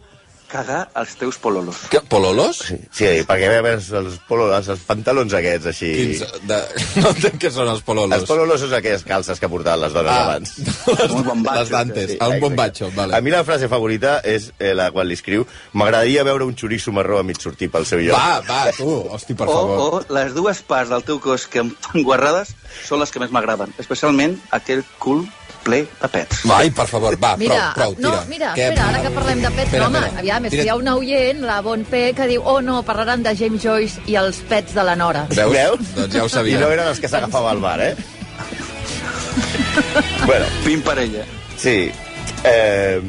cagar 0.51 0.85
els 0.99 1.15
teus 1.19 1.37
pololos. 1.43 1.77
Què, 1.91 2.01
pololos? 2.09 2.61
sí, 2.69 2.77
sí, 2.95 3.09
perquè 3.27 3.49
ve 3.51 3.59
a 3.59 3.65
veure 3.67 3.81
els, 4.01 4.19
pololos, 4.29 4.69
els 4.73 4.85
pantalons 4.87 5.35
aquests, 5.35 5.67
així... 5.73 5.91
Quins, 5.97 6.23
de... 6.49 6.59
No 7.03 7.11
entenc 7.13 7.39
què 7.43 7.51
són 7.53 7.69
els 7.73 7.83
pololos. 7.87 8.15
Els 8.21 8.29
pololos 8.29 8.61
són 8.63 8.75
aquelles 8.79 9.05
calces 9.07 9.41
que 9.43 9.49
portaven 9.53 9.83
les 9.87 9.93
dones 9.97 10.13
Ah, 10.13 10.25
abans. 10.25 10.55
Un 11.17 11.25
bombacho, 11.27 11.59
les 11.61 11.73
dantes. 11.75 12.11
sí. 12.11 12.17
Un 12.17 12.23
Exacte. 12.27 12.41
bombacho, 12.47 12.91
vale. 12.97 13.17
A 13.17 13.21
mi 13.21 13.35
la 13.35 13.43
frase 13.45 13.69
favorita 13.73 14.21
és 14.25 14.51
eh, 14.59 14.73
la 14.79 14.91
quan 14.95 15.09
li 15.11 15.15
escriu 15.19 15.47
m'agradaria 15.75 16.25
veure 16.27 16.47
un 16.47 16.55
xoriço 16.57 16.93
marró 16.95 17.19
a 17.19 17.25
mig 17.27 17.41
sortir 17.43 17.71
pel 17.71 17.87
seu 17.89 18.01
lloc. 18.05 18.15
Va, 18.17 18.41
va, 18.47 18.61
tu, 18.77 18.87
hosti, 19.13 19.35
per 19.35 19.49
O, 19.49 19.53
favor. 19.57 20.03
o 20.07 20.15
les 20.15 20.35
dues 20.37 20.63
parts 20.67 20.91
del 20.95 21.03
teu 21.07 21.19
cos 21.23 21.47
que 21.51 21.65
em 21.65 21.73
fan 21.75 22.03
guarrades 22.07 22.55
són 22.87 23.01
les 23.03 23.11
que 23.11 23.21
més 23.23 23.35
m'agraden, 23.35 23.75
especialment 23.83 24.39
aquell 24.55 24.85
cul 25.03 25.25
ple 25.67 25.83
de 26.01 26.09
pets. 26.13 26.45
Ai, 26.55 26.71
per 26.71 26.87
favor, 26.91 27.17
va, 27.23 27.35
Mira, 27.41 27.73
prou, 27.75 27.95
prou, 27.97 28.03
no, 28.07 28.13
tira. 28.15 28.25
mira, 28.31 28.53
Què- 28.57 28.69
espera, 28.71 28.89
ara 28.93 29.03
que 29.05 29.11
parlem 29.19 29.43
de 29.43 29.51
pets, 29.51 29.67
Espera, 29.69 29.83
no, 29.85 29.89
home, 29.91 30.05
espera. 30.07 30.21
aviam, 30.25 30.47
és 30.47 30.55
que 30.57 30.63
hi 30.65 30.69
ha 30.73 30.77
una 30.79 30.95
oient, 30.97 31.43
la 31.47 31.59
Bon 31.67 31.85
P, 31.85 32.07
que 32.17 32.29
diu, 32.31 32.43
oh 32.45 32.61
no, 32.63 32.81
parlaran 32.87 33.23
de 33.27 33.35
James 33.37 33.63
Joyce 33.67 34.01
i 34.07 34.17
els 34.23 34.39
pets 34.49 34.75
de 34.79 34.85
la 34.87 34.97
Nora. 34.97 35.27
Veus? 35.35 35.53
Veus? 35.53 35.95
Doncs 35.99 36.15
ja 36.15 36.23
ho 36.25 36.31
I 36.31 36.37
sabia. 36.39 36.61
no 36.63 36.71
eren 36.71 36.87
els 36.89 37.01
que 37.03 37.09
s'agafava 37.13 37.51
al 37.51 37.61
bar, 37.65 37.81
eh? 37.81 37.95
bueno, 40.27 40.45
Pim 40.65 40.83
per 40.83 40.99
ella. 40.99 41.25
sí. 41.57 41.91
Eh, 42.45 43.01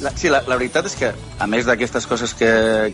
La, 0.00 0.10
sí, 0.10 0.28
la, 0.28 0.40
la 0.50 0.56
veritat 0.58 0.84
és 0.90 0.96
que, 0.98 1.12
a 1.38 1.46
més 1.46 1.64
d'aquestes 1.68 2.04
coses 2.10 2.32
que, 2.34 2.48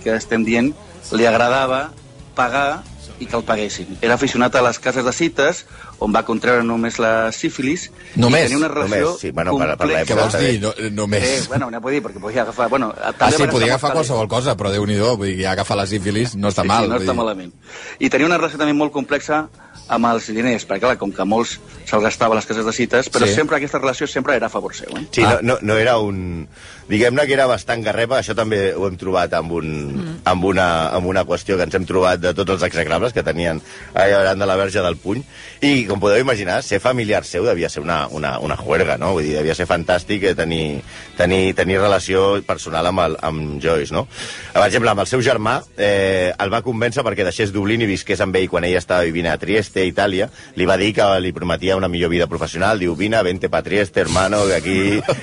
que 0.04 0.12
estem 0.14 0.44
dient, 0.44 0.68
li 1.16 1.24
agradava 1.26 1.88
pagar 2.36 2.82
i 3.18 3.24
que 3.26 3.34
el 3.38 3.42
paguessin. 3.48 3.96
Era 4.04 4.14
aficionat 4.20 4.54
a 4.54 4.60
les 4.62 4.78
cases 4.78 5.04
de 5.08 5.12
cites, 5.16 5.64
on 6.00 6.14
va 6.16 6.22
contreure 6.24 6.62
només 6.64 6.96
la 6.98 7.30
sífilis, 7.32 7.90
Només? 8.16 8.46
i 8.46 8.48
tenia 8.48 8.58
una 8.58 8.68
relació 8.72 9.04
Només, 9.10 9.20
sí, 9.20 9.30
bueno, 9.36 9.56
per- 9.58 9.76
per. 9.76 9.88
Què 10.08 10.16
vols 10.16 10.36
dir? 10.40 10.54
No, 10.62 10.72
només... 10.96 11.24
Eh, 11.28 11.42
bueno, 11.48 11.70
no 11.70 11.80
puc 11.84 11.90
dir, 11.92 12.02
perquè 12.02 12.20
podia 12.22 12.42
agafar... 12.42 12.68
Bueno, 12.72 12.92
Ah, 13.00 13.12
també 13.12 13.36
sí, 13.36 13.46
podia 13.52 13.74
agafar 13.74 13.92
qualsevol 13.92 14.28
cosa, 14.28 14.56
però 14.56 14.72
déu 14.72 14.86
nhi 14.88 14.96
vull 15.00 15.26
dir, 15.28 15.46
agafar 15.46 15.76
la 15.76 15.86
sífilis 15.86 16.34
no 16.36 16.48
està 16.48 16.62
Sí, 16.64 16.68
mal. 16.68 16.84
sí, 16.84 16.90
no 16.90 16.96
està 16.96 17.12
dir. 17.12 17.18
malament. 17.20 17.52
I 18.00 18.08
tenia 18.08 18.26
una 18.26 18.38
relació 18.38 18.58
també 18.58 18.72
molt 18.72 18.92
complexa 18.92 19.44
amb 19.90 20.06
els 20.06 20.26
diners, 20.30 20.64
perquè 20.68 20.80
clar, 20.86 20.96
com 20.98 21.10
que 21.12 21.24
molts 21.26 21.56
se'l 21.84 22.00
gastava 22.02 22.34
a 22.34 22.38
les 22.38 22.46
cases 22.46 22.64
de 22.64 22.72
cites, 22.72 23.08
però 23.10 23.26
Sí. 23.26 23.30
sí. 23.32 23.40
sempre 23.40 23.56
aquesta 23.56 23.78
relació 23.78 24.06
sempre 24.06 24.36
era 24.36 24.46
a 24.46 24.50
favor 24.50 24.74
seu. 24.74 24.88
Eh? 24.96 25.06
Sí, 25.10 25.22
Ah. 25.22 25.38
no, 25.42 25.54
no, 25.54 25.58
no 25.62 25.76
era 25.76 25.98
un... 25.98 26.46
Diguem-ne 26.90 27.22
que 27.26 27.34
era 27.34 27.46
bastant 27.46 27.84
garrepa, 27.84 28.18
això 28.18 28.34
també 28.34 28.72
ho 28.74 28.88
hem 28.88 28.96
trobat 28.98 29.32
amb, 29.38 29.52
un, 29.52 29.66
mm. 29.94 30.14
amb, 30.26 30.44
una, 30.44 30.88
amb 30.88 31.06
una 31.06 31.22
qüestió 31.24 31.56
que 31.56 31.62
ens 31.62 31.74
hem 31.74 31.84
trobat 31.86 32.18
de 32.18 32.32
tots 32.34 32.50
els 32.50 32.62
execrables 32.66 33.12
que 33.14 33.22
tenien 33.22 33.60
allà 33.94 34.24
davant 34.24 34.40
de 34.42 34.46
la 34.50 34.56
verge 34.58 34.82
del 34.82 34.96
puny. 34.96 35.22
I, 35.62 35.86
com 35.90 36.00
podeu 36.00 36.20
imaginar, 36.22 36.60
ser 36.62 36.78
familiar 36.80 37.24
seu 37.26 37.44
devia 37.44 37.68
ser 37.68 37.82
una, 37.82 38.04
una, 38.14 38.36
una 38.38 38.56
juerga, 38.56 38.96
no? 39.00 39.12
Vull 39.16 39.26
dir, 39.26 39.34
devia 39.36 39.56
ser 39.58 39.66
fantàstic 39.68 40.24
eh, 40.30 40.34
tenir, 40.38 40.80
tenir, 41.18 41.52
tenir 41.58 41.80
relació 41.80 42.40
personal 42.46 42.86
amb, 42.90 43.02
el, 43.04 43.16
amb 43.26 43.58
Joyce, 43.62 43.92
no? 43.94 44.06
Per 44.54 44.62
exemple, 44.66 44.92
amb 44.92 45.02
el 45.02 45.08
seu 45.10 45.22
germà, 45.26 45.58
eh, 45.76 46.30
el 46.38 46.52
va 46.52 46.62
convèncer 46.66 47.02
perquè 47.06 47.26
deixés 47.26 47.52
Dublín 47.54 47.82
i 47.82 47.88
visqués 47.90 48.22
amb 48.22 48.36
ell 48.38 48.48
quan 48.52 48.64
ell 48.68 48.78
estava 48.78 49.04
vivint 49.08 49.26
a 49.30 49.36
Trieste, 49.42 49.84
Itàlia. 49.88 50.30
Li 50.56 50.68
va 50.68 50.78
dir 50.80 50.92
que 50.96 51.06
li 51.20 51.34
prometia 51.36 51.76
una 51.76 51.88
millor 51.90 52.12
vida 52.14 52.28
professional. 52.30 52.78
Diu, 52.78 52.94
vine, 52.96 53.20
vente 53.26 53.50
pa 53.50 53.62
Trieste, 53.66 54.00
hermano, 54.00 54.44
que 54.46 54.54
aquí... 54.60 54.78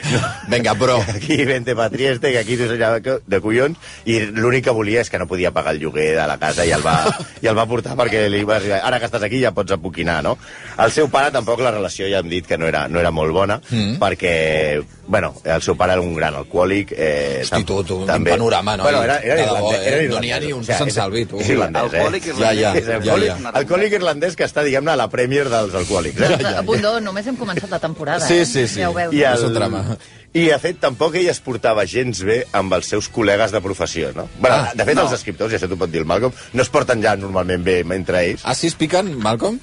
Vinga, 0.52 0.74
bro. 0.74 1.00
aquí 1.16 1.40
vente 1.46 1.76
pa 1.76 1.90
Trieste, 1.90 2.32
que 2.32 2.40
aquí 2.44 2.60
ensenyava 2.60 3.02
que- 3.02 3.20
de 3.28 3.42
collons, 3.42 3.78
i 4.06 4.20
l'únic 4.28 4.68
que 4.68 4.76
volia 4.76 5.02
és 5.02 5.10
que 5.10 5.20
no 5.20 5.28
podia 5.28 5.52
pagar 5.56 5.74
el 5.76 5.82
lloguer 5.82 6.12
de 6.18 6.28
la 6.28 6.38
casa 6.42 6.66
i 6.68 6.72
el 6.76 6.84
va, 6.86 6.98
i 7.42 7.48
el 7.48 7.58
va 7.58 7.66
portar 7.70 7.96
perquè 8.00 8.28
li 8.32 8.44
va 8.48 8.60
dir, 8.64 8.74
ara 8.78 9.00
que 9.00 9.08
estàs 9.10 9.24
aquí 9.26 9.40
ja 9.42 9.54
pots 9.56 9.74
apoquinar, 9.76 10.20
no? 10.26 10.36
El 10.78 10.92
seu 10.94 11.08
pare 11.10 11.32
tampoc 11.34 11.60
la 11.66 11.72
relació 11.72 12.06
ja 12.10 12.20
hem 12.22 12.30
dit 12.30 12.46
que 12.46 12.58
no 12.58 12.68
era, 12.68 12.88
no 12.88 13.00
era 13.02 13.10
molt 13.12 13.34
bona, 13.34 13.56
mm. 13.70 13.96
perquè, 13.98 14.84
bueno, 15.08 15.32
el 15.44 15.62
seu 15.66 15.76
pare 15.76 15.94
era 15.94 16.02
un 16.02 16.14
gran 16.14 16.36
alcohòlic. 16.38 16.92
Eh, 16.96 17.40
Hosti, 17.44 17.64
tu, 17.66 17.80
tu, 17.84 17.98
també. 18.06 18.30
panorama, 18.36 18.76
noi. 18.78 18.84
Bueno, 18.86 19.02
era, 19.04 19.16
era 19.26 19.42
irlandès. 19.42 19.80
eh? 19.80 19.88
Era 19.88 20.02
No 20.14 20.20
n'hi 20.22 20.32
ha 20.32 20.38
irlandès. 20.38 20.46
ni 20.48 20.54
un 20.54 20.60
O 20.60 20.64
sigui, 20.64 20.78
que 20.78 20.84
se'n 20.84 20.92
salvi, 20.92 21.26
tu. 21.26 21.40
És 21.42 21.50
irlandès, 21.50 21.94
eh? 21.94 21.98
Alcohòlic 22.04 22.24
Ja, 22.28 22.54
irlandès. 22.54 22.86
ja, 22.86 22.92
ja, 22.92 22.96
alcohòlic, 23.00 23.28
ja. 23.32 23.52
alcohòlic 23.62 23.94
irlandès 23.98 24.36
que 24.36 24.46
està, 24.46 24.64
diguem-ne, 24.64 24.92
a 24.92 24.96
la 25.02 25.08
Premier 25.10 25.48
dels 25.50 25.74
alcohòlics. 25.74 26.22
Eh? 26.22 26.54
A 26.58 26.62
Bundó, 26.62 27.00
només 27.02 27.26
hem 27.28 27.38
començat 27.42 27.70
la 27.74 27.80
temporada, 27.80 28.22
Sí, 28.28 28.42
eh? 28.42 28.46
sí, 28.46 28.68
sí. 28.68 28.80
Ja 28.82 28.90
ho 28.92 28.94
veus. 28.94 29.14
I, 29.18 29.24
És 29.24 29.42
un 29.44 29.54
drama. 29.58 29.98
I, 30.38 30.44
de 30.52 30.60
fet, 30.62 30.78
tampoc 30.80 31.16
ell 31.18 31.30
es 31.32 31.40
portava 31.42 31.86
gens 31.90 32.20
bé 32.28 32.44
amb 32.54 32.74
els 32.78 32.86
seus 32.86 33.08
col·legues 33.10 33.50
de 33.56 33.62
professió, 33.64 34.12
no? 34.14 34.28
Bueno, 34.38 34.58
Ah, 34.58 34.72
de 34.76 34.86
fet, 34.86 34.94
no. 34.96 35.08
els 35.08 35.14
escriptors, 35.18 35.52
i 35.54 35.56
això 35.58 35.68
t'ho 35.72 35.78
pot 35.80 35.90
dir 35.90 36.04
el 36.04 36.06
Malcolm, 36.06 36.34
no 36.54 36.62
es 36.62 36.70
porten 36.70 37.02
ja 37.02 37.16
normalment 37.16 37.64
bé 37.64 37.80
entre 37.96 38.22
ells. 38.28 38.42
Ah, 38.46 38.54
sí, 38.54 38.68
es 38.68 38.76
piquen, 38.76 39.18
Malcolm? 39.18 39.58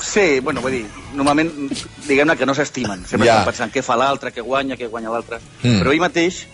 Sí, 0.00 0.40
bueno, 0.40 0.60
vull 0.62 0.76
dir, 0.76 0.84
normalment, 1.14 1.50
diguem-ne 2.06 2.36
que 2.36 2.46
no 2.46 2.54
s'estimen. 2.54 3.04
Sempre 3.06 3.26
Ja. 3.26 3.38
estan 3.38 3.50
pensant 3.52 3.72
què 3.74 3.82
fa 3.82 3.96
l'altre, 3.96 4.32
què 4.32 4.42
guanya, 4.44 4.76
què 4.76 4.88
guanya 4.88 5.10
l'altre. 5.10 5.40
Mm. 5.62 5.80
Però 5.80 5.92
ell 5.92 6.00
mateix, 6.00 6.46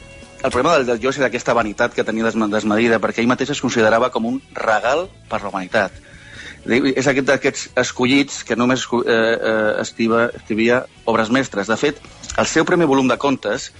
el 0.42 0.50
problema 0.50 0.76
del, 0.76 0.86
del 0.86 1.00
Joyce 1.00 1.20
era 1.20 1.28
aquesta 1.28 1.52
vanitat 1.52 1.94
que 1.94 2.04
tenia 2.04 2.24
desmedida, 2.24 3.00
perquè 3.00 3.20
ell 3.20 3.28
mateix 3.28 3.50
es 3.50 3.60
considerava 3.60 4.10
com 4.10 4.26
un 4.26 4.42
regal 4.54 5.08
per 5.28 5.42
la 5.42 5.48
humanitat. 5.48 5.92
És 6.64 7.06
aquest 7.06 7.26
d'aquests 7.28 7.66
escollits 7.76 8.42
que 8.44 8.56
només 8.56 8.86
eh, 8.88 9.12
eh, 9.12 9.80
escriva, 9.82 10.30
escrivia 10.32 10.84
obres 11.04 11.28
mestres. 11.28 11.68
De 11.68 11.76
fet, 11.76 12.00
el 12.38 12.46
seu 12.46 12.64
primer 12.64 12.86
volum 12.88 13.08
de 13.08 13.18
contes 13.20 13.70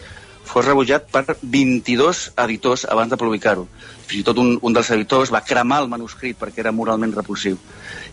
fos 0.45 0.67
rebutjat 0.67 1.09
per 1.09 1.25
22 1.41 2.33
editors 2.45 2.85
abans 2.93 3.11
de 3.11 3.17
publicar-ho. 3.17 3.65
Fins 4.05 4.21
i 4.21 4.25
tot 4.27 4.39
un, 4.39 4.59
un 4.61 4.77
dels 4.77 4.91
editors 4.93 5.33
va 5.33 5.41
cremar 5.41 5.81
el 5.83 5.89
manuscrit 5.89 6.37
perquè 6.37 6.61
era 6.61 6.73
moralment 6.77 7.15
repulsiu. 7.17 7.57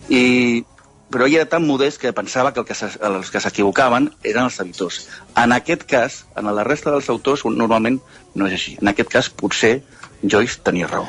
I, 0.08 0.64
però 1.12 1.28
ell 1.28 1.38
era 1.38 1.48
tan 1.48 1.66
modest 1.68 2.00
que 2.00 2.14
pensava 2.16 2.52
que, 2.52 2.64
el 2.64 2.66
que 2.66 3.08
els 3.08 3.30
que 3.30 3.42
s'equivocaven 3.44 4.10
eren 4.24 4.48
els 4.48 4.60
editors. 4.64 5.02
En 5.38 5.54
aquest 5.54 5.86
cas, 5.88 6.22
en 6.36 6.48
la 6.48 6.66
resta 6.68 6.94
dels 6.94 7.10
autors, 7.12 7.44
normalment 7.44 8.00
no 8.34 8.48
és 8.48 8.58
així. 8.58 8.78
En 8.80 8.92
aquest 8.92 9.12
cas, 9.12 9.30
potser 9.30 9.76
Joyce 10.22 10.62
tenia 10.64 10.88
raó. 10.90 11.06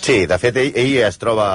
Sí, 0.00 0.24
de 0.26 0.38
fet, 0.40 0.56
ell, 0.56 0.70
ell 0.80 0.94
es 1.04 1.18
troba... 1.20 1.46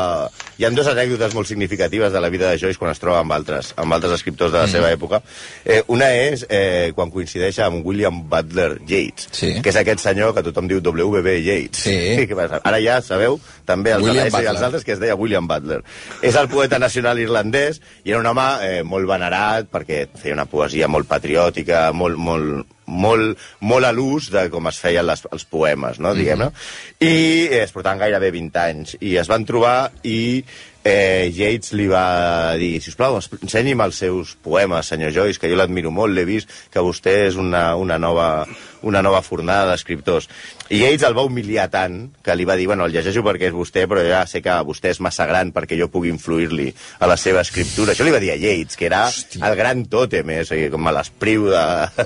Hi 0.55 0.63
ha 0.63 0.69
dues 0.71 0.87
anècdotes 0.87 1.33
molt 1.35 1.49
significatives 1.49 2.13
de 2.13 2.19
la 2.23 2.29
vida 2.31 2.47
de 2.47 2.59
Joyce 2.61 2.79
quan 2.79 2.93
es 2.93 3.01
troba 3.01 3.17
amb 3.19 3.33
altres, 3.35 3.73
amb 3.81 3.91
altres 3.91 4.13
escriptors 4.15 4.53
de 4.53 4.59
la 4.61 4.67
mm. 4.69 4.71
seva 4.71 4.91
època. 4.93 5.19
Eh, 5.65 5.81
una 5.91 6.07
és 6.15 6.45
eh, 6.47 6.93
quan 6.95 7.11
coincideix 7.11 7.59
amb 7.65 7.83
William 7.83 8.21
Butler 8.31 8.77
Yeats, 8.87 9.27
Sí. 9.35 9.49
que 9.59 9.73
és 9.73 9.79
aquest 9.81 10.05
senyor 10.05 10.31
que 10.37 10.45
tothom 10.45 10.69
diu 10.71 10.79
W.B. 10.79 11.39
Yeats. 11.41 11.83
Sí. 11.89 11.97
Que 12.29 12.37
passa? 12.37 12.61
Ara 12.65 12.79
ja 12.81 13.01
sabeu, 13.03 13.35
també 13.67 13.91
els 13.93 14.05
William 14.05 14.29
de 14.31 14.43
i 14.45 14.47
els 14.49 14.63
altres, 14.63 14.85
que 14.85 14.95
es 14.95 15.01
deia 15.01 15.17
William 15.19 15.49
Butler. 15.49 15.81
És 16.25 16.37
el 16.39 16.47
poeta 16.49 16.79
nacional 16.81 17.19
irlandès 17.21 17.81
i 18.05 18.13
era 18.13 18.21
un 18.21 18.29
home 18.31 18.47
eh, 18.65 18.79
molt 18.87 19.09
venerat 19.09 19.67
perquè 19.73 20.05
feia 20.21 20.37
una 20.37 20.47
poesia 20.49 20.87
molt 20.87 21.09
patriòtica, 21.11 21.89
molt, 21.93 22.17
molt, 22.17 22.74
molt, 22.85 23.41
molt 23.65 23.87
a 23.87 23.91
l'ús 23.95 24.29
de 24.33 24.47
com 24.53 24.69
es 24.69 24.79
feien 24.81 25.05
les, 25.07 25.25
els 25.31 25.47
poemes, 25.49 25.99
no, 26.03 26.13
diguem-ne. 26.17 26.51
I 26.99 27.15
eh, 27.49 27.63
es 27.63 27.73
portaven 27.75 28.03
gairebé 28.03 28.31
20 28.35 28.61
anys. 28.61 28.95
I 29.01 29.17
es 29.21 29.31
van 29.31 29.45
trobar 29.47 29.77
i 30.03 30.43
eh, 30.85 31.31
Yates 31.33 31.73
li 31.73 31.87
va 31.89 32.53
dir, 32.61 32.75
si 32.83 32.91
us 32.93 32.97
plau, 32.99 33.17
ensenyi'm 33.17 33.81
els 33.81 33.97
seus 34.03 34.35
poemes, 34.45 34.85
senyor 34.93 35.11
Joyce, 35.15 35.39
que 35.41 35.49
jo 35.49 35.57
l'admiro 35.57 35.89
molt, 35.91 36.13
l'he 36.13 36.25
vist, 36.29 36.51
que 36.71 36.83
vostè 36.85 37.15
és 37.25 37.35
una, 37.41 37.71
una, 37.75 37.97
nova, 37.97 38.45
una 38.85 39.01
nova 39.01 39.23
fornada 39.25 39.71
d'escriptors. 39.71 40.27
I 40.69 40.83
Yates 40.83 41.05
el 41.09 41.15
va 41.17 41.23
humiliar 41.25 41.65
tant 41.73 41.97
que 42.25 42.35
li 42.37 42.45
va 42.45 42.55
dir, 42.59 42.67
bueno, 42.69 42.85
el 42.85 42.93
llegeixo 42.93 43.23
perquè 43.25 43.49
és 43.49 43.55
vostè, 43.57 43.87
però 43.89 44.03
ja 44.05 44.21
sé 44.29 44.43
que 44.45 44.53
vostè 44.67 44.91
és 44.93 45.01
massa 45.01 45.25
gran 45.29 45.49
perquè 45.55 45.77
jo 45.79 45.89
pugui 45.89 46.11
influir-li 46.13 46.69
a 47.01 47.09
la 47.09 47.17
seva 47.17 47.41
escriptura. 47.41 47.93
Això 47.97 48.05
li 48.05 48.13
va 48.13 48.21
dir 48.21 48.29
a 48.35 48.37
Yates, 48.37 48.77
que 48.77 48.85
era 48.85 49.07
Hòstia. 49.09 49.41
el 49.49 49.57
gran 49.57 49.85
tòtem, 49.89 50.29
eh? 50.37 50.41
o 50.45 50.49
sigui, 50.51 50.69
com 50.73 50.85
a 50.85 50.93
l'espriu 50.99 51.49
de... 51.49 51.63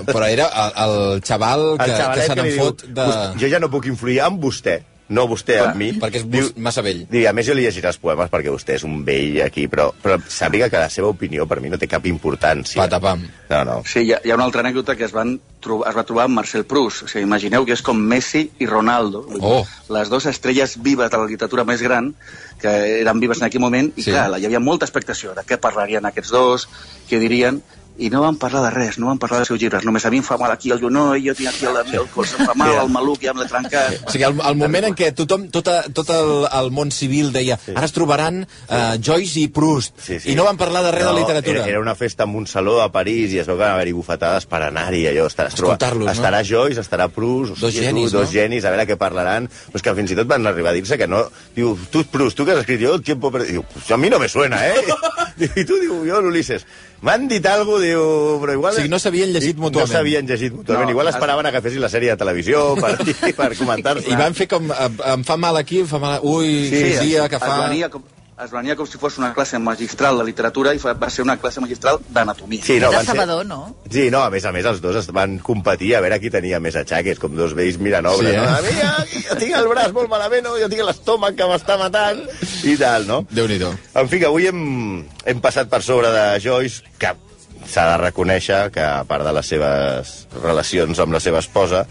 Però 0.08 0.24
era 0.24 0.48
el, 0.48 0.72
el 0.86 1.22
xaval 1.26 1.66
que, 1.76 1.90
El 1.92 2.14
que 2.16 2.26
se 2.30 2.38
n'en 2.40 2.56
fot 2.56 2.86
de... 2.88 3.04
"Vostè- 3.04 3.36
Jo 3.44 3.52
ja 3.52 3.60
no 3.60 3.68
puc 3.72 3.86
influir 3.92 4.22
en 4.24 4.40
vostè, 4.40 4.78
no 5.10 5.26
vostè 5.28 5.58
Clar, 5.58 5.72
en 5.72 5.78
mi. 5.78 5.90
perquè 5.98 6.20
és 6.22 6.26
bus- 6.30 6.52
massa 6.56 6.82
vell. 6.86 7.02
Diu, 7.10 7.26
a 7.28 7.32
més 7.34 7.46
jo 7.46 7.54
li 7.54 7.64
llegiré 7.66 7.90
els 7.90 7.98
poemes 7.98 8.30
perquè 8.30 8.52
vostè 8.52 8.76
és 8.78 8.84
un 8.86 9.00
vell 9.04 9.40
aquí, 9.42 9.66
però, 9.68 9.88
però 10.02 10.20
sàpiga 10.30 10.70
que 10.70 10.78
la 10.78 10.90
seva 10.90 11.10
opinió 11.10 11.46
per 11.50 11.60
mi 11.60 11.68
no 11.68 11.78
té 11.78 11.88
cap 11.90 12.06
importància. 12.06 12.78
Patapam. 12.80 13.24
No, 13.50 13.64
no. 13.66 13.80
Sí, 13.84 14.04
hi 14.06 14.12
ha, 14.14 14.20
hi 14.24 14.30
ha 14.30 14.38
una 14.38 14.46
altra 14.46 14.62
anècdota 14.62 14.94
que 14.96 15.04
es, 15.08 15.12
van 15.12 15.34
trobar, 15.60 15.90
es 15.90 15.98
va 15.98 16.04
trobar 16.06 16.28
amb 16.28 16.38
Marcel 16.38 16.64
Proust. 16.64 17.04
O 17.04 17.10
sigui, 17.10 17.24
imagineu 17.26 17.66
que 17.66 17.74
és 17.74 17.82
com 17.82 17.98
Messi 17.98 18.46
i 18.58 18.70
Ronaldo. 18.70 19.24
Oh. 19.40 19.64
Les 19.90 20.08
dues 20.12 20.26
estrelles 20.30 20.78
vives 20.80 21.10
de 21.10 21.18
la 21.18 21.26
literatura 21.26 21.66
més 21.66 21.82
gran, 21.82 22.14
que 22.60 22.70
eren 23.00 23.20
vives 23.20 23.42
en 23.42 23.48
aquell 23.48 23.62
moment, 23.64 23.90
i 23.96 24.06
sí. 24.06 24.12
clar, 24.12 24.38
hi 24.38 24.46
havia 24.46 24.62
molta 24.62 24.86
expectació 24.86 25.34
de 25.34 25.42
què 25.42 25.58
parlarien 25.58 26.06
aquests 26.06 26.30
dos, 26.30 26.68
què 27.10 27.18
dirien, 27.18 27.62
i 27.98 28.08
no 28.12 28.22
van 28.22 28.36
parlar 28.40 28.62
de 28.64 28.70
res, 28.74 28.98
no 28.98 29.10
van 29.10 29.18
parlar 29.20 29.40
dels 29.40 29.50
seus 29.52 29.60
llibres, 29.60 29.84
només 29.84 30.04
a 30.06 30.10
mi 30.12 30.20
em 30.22 30.24
fa 30.24 30.38
mal 30.40 30.52
aquí 30.52 30.70
el 30.72 30.80
genoll, 30.80 31.18
jo 31.24 31.34
tinc 31.36 31.50
aquí 31.50 31.66
el, 31.68 31.76
el 31.98 32.06
cos, 32.14 32.32
em 32.38 32.46
fa 32.48 32.54
mal, 32.56 32.72
el 32.84 32.92
maluc 32.92 33.20
ja 33.24 33.34
me 33.34 33.42
l'he 33.42 33.48
trencat. 33.50 33.98
O 34.06 34.14
sigui, 34.14 34.24
el, 34.28 34.38
el 34.40 34.56
moment 34.60 34.88
en 34.90 34.96
què 34.96 35.10
tothom, 35.16 35.48
tot, 35.52 35.68
a, 35.68 35.82
tot 35.92 36.12
el, 36.14 36.32
el 36.60 36.70
món 36.74 36.92
civil 36.94 37.32
deia 37.34 37.58
sí. 37.60 37.74
ara 37.76 37.88
es 37.88 37.94
trobaran 37.96 38.42
uh, 38.44 38.96
Joyce 39.02 39.42
i 39.42 39.48
Proust, 39.52 39.96
Sí, 40.00 40.18
sí. 40.20 40.32
i 40.32 40.36
no 40.38 40.46
van 40.48 40.58
parlar 40.60 40.84
de 40.86 40.94
res 40.94 41.04
No, 41.04 41.14
de 41.14 41.20
literatura. 41.20 41.64
Era, 41.64 41.74
era 41.76 41.80
una 41.80 41.94
festa 41.94 42.24
en 42.24 42.34
un 42.36 42.46
saló 42.46 42.80
a 42.80 42.90
París 42.92 43.34
i 43.34 43.40
es 43.42 43.48
veu 43.48 43.58
que 43.58 43.64
van 43.64 43.74
haver-hi 43.76 43.92
bufetades 43.96 44.46
per 44.50 44.62
anar-hi. 44.66 45.02
Allò, 45.10 45.26
estarà, 45.30 45.52
no? 45.98 46.08
Estarà 46.10 46.42
Joyce, 46.46 46.80
estarà 46.84 47.08
Proust... 47.12 47.56
Dos 47.56 47.68
hòstia, 47.70 47.88
genis, 47.90 48.10
tu, 48.10 48.18
Dos 48.18 48.28
no? 48.28 48.32
genis, 48.32 48.64
a 48.64 48.72
veure 48.74 48.86
què 48.88 48.96
parlaran. 49.00 49.48
Però 49.70 49.80
és 49.80 49.84
que 49.86 49.94
fins 49.98 50.14
i 50.14 50.18
tot 50.18 50.30
van 50.30 50.46
arribar 50.48 50.72
a 50.72 50.76
dir-se 50.78 50.98
que 51.00 51.08
no... 51.10 51.24
Diu, 51.56 51.74
tu, 51.92 52.04
Proust, 52.12 52.38
tu 52.38 52.46
que 52.46 52.54
has 52.56 52.62
escrit 52.64 52.80
jo, 52.82 52.94
el 52.98 53.04
tiempo... 53.06 53.32
Per... 53.34 53.44
Diu, 53.48 53.64
a 53.64 53.98
mi 54.00 54.12
no 54.12 54.20
me 54.22 54.28
suena, 54.32 54.62
eh? 54.68 54.80
I 55.40 55.64
tu, 55.68 55.80
diu, 55.80 56.02
jo, 56.08 56.20
l'Ulisses. 56.24 56.66
M'han 57.00 57.22
dit 57.30 57.46
alguna 57.48 57.70
cosa, 57.78 57.84
diu, 57.86 58.02
però 58.42 58.52
igual... 58.58 58.74
O 58.74 58.76
sigui, 58.76 58.90
no 58.92 58.98
s'havien 59.00 59.30
llegit 59.32 59.56
mútuament. 59.56 59.88
No 59.88 59.94
s'havien 59.94 60.26
llegit 60.28 60.52
mútuament. 60.52 60.84
No, 60.84 60.92
igual 60.92 61.08
has- 61.08 61.16
esperaven 61.16 61.46
a 61.48 61.52
que 61.54 61.62
fessin 61.64 61.80
la 61.80 61.88
sèrie 61.88 62.12
de 62.12 62.16
televisió 62.20 62.74
per, 62.76 62.90
per 63.38 63.50
comentar-se. 63.56 64.04
I 64.12 64.18
van 64.20 64.36
fer 64.36 64.46
com, 64.52 64.68
em 65.14 65.24
fa 65.24 65.38
mal 65.40 65.56
aquí, 65.56 65.80
em 65.80 65.88
fa 65.88 65.98
mal... 66.02 66.18
Ui, 66.28 66.68
sí, 66.68 66.82
dia 67.06 67.24
que 67.32 67.40
fa... 67.40 67.54
venia 67.68 67.88
com, 67.88 68.04
es 68.44 68.50
venia 68.54 68.74
com 68.76 68.86
si 68.88 68.96
fos 68.98 69.18
una 69.20 69.32
classe 69.36 69.58
magistral 69.60 70.16
de 70.18 70.24
literatura 70.24 70.72
i 70.74 70.78
fa, 70.80 70.94
va 70.96 71.10
ser 71.12 71.22
una 71.26 71.36
classe 71.40 71.60
magistral 71.60 71.98
d'anatomia. 72.08 72.62
Sí, 72.64 72.78
no, 72.80 72.88
Era 72.88 72.96
van 72.98 73.06
ser- 73.06 73.14
Sabador, 73.16 73.46
no? 73.46 73.76
Sí, 73.90 74.06
no, 74.10 74.22
a 74.24 74.30
més 74.30 74.44
a 74.48 74.52
més 74.52 74.64
els 74.64 74.80
dos 74.80 74.96
es 74.96 75.08
van 75.12 75.38
competir 75.44 75.94
a 75.96 76.00
veure 76.00 76.18
qui 76.22 76.30
tenia 76.32 76.60
més 76.60 76.76
atxaques, 76.76 77.18
com 77.20 77.34
dos 77.36 77.52
vells 77.54 77.78
mirant 77.78 78.06
obra, 78.06 78.28
Sí, 78.30 78.34
eh? 78.34 78.40
no? 78.40 78.48
A 78.48 78.60
mi, 78.62 79.22
jo 79.28 79.36
tinc 79.42 79.56
el 79.60 79.68
braç 79.68 79.92
molt 79.92 80.08
malament, 80.08 80.44
no? 80.48 80.56
jo 80.58 80.68
tinc 80.72 80.82
l'estómac 80.88 81.36
que 81.36 81.48
m'està 81.50 81.76
matant, 81.78 82.22
i 82.64 82.76
tal, 82.80 83.06
no? 83.06 83.20
Déu-n'hi-do. 83.30 83.74
En 84.00 84.08
fi, 84.08 84.18
que 84.22 84.26
avui 84.30 84.46
hem, 84.48 84.62
hem 85.26 85.40
passat 85.44 85.68
per 85.68 85.82
sobre 85.84 86.08
de 86.14 86.24
Joyce, 86.40 86.82
que 86.98 87.12
s'ha 87.68 87.84
de 87.92 87.96
reconèixer 88.06 88.70
que, 88.72 88.80
a 88.80 89.04
part 89.04 89.22
de 89.26 89.32
les 89.36 89.46
seves 89.52 90.14
relacions 90.42 90.98
amb 90.98 91.12
la 91.12 91.20
seva 91.20 91.38
esposa, 91.44 91.84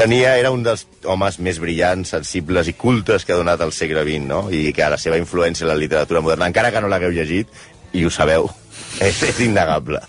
tenia, 0.00 0.36
era 0.40 0.52
un 0.54 0.62
dels 0.64 0.86
homes 1.04 1.36
més 1.44 1.58
brillants, 1.60 2.14
sensibles 2.14 2.70
i 2.70 2.76
cultes 2.78 3.26
que 3.26 3.34
ha 3.34 3.40
donat 3.40 3.60
el 3.64 3.72
segle 3.76 4.04
XX, 4.06 4.24
no? 4.30 4.40
I 4.48 4.70
que 4.76 4.88
la 4.88 4.98
seva 5.00 5.18
influència 5.20 5.66
en 5.66 5.72
la 5.74 5.76
literatura 5.76 6.22
moderna, 6.24 6.48
encara 6.48 6.72
que 6.72 6.80
no 6.80 6.88
l'hagueu 6.88 7.12
llegit, 7.12 7.52
i 7.92 8.06
ho 8.06 8.12
sabeu, 8.14 8.48
és, 9.02 9.20
és 9.30 9.44
innegable. 9.44 10.00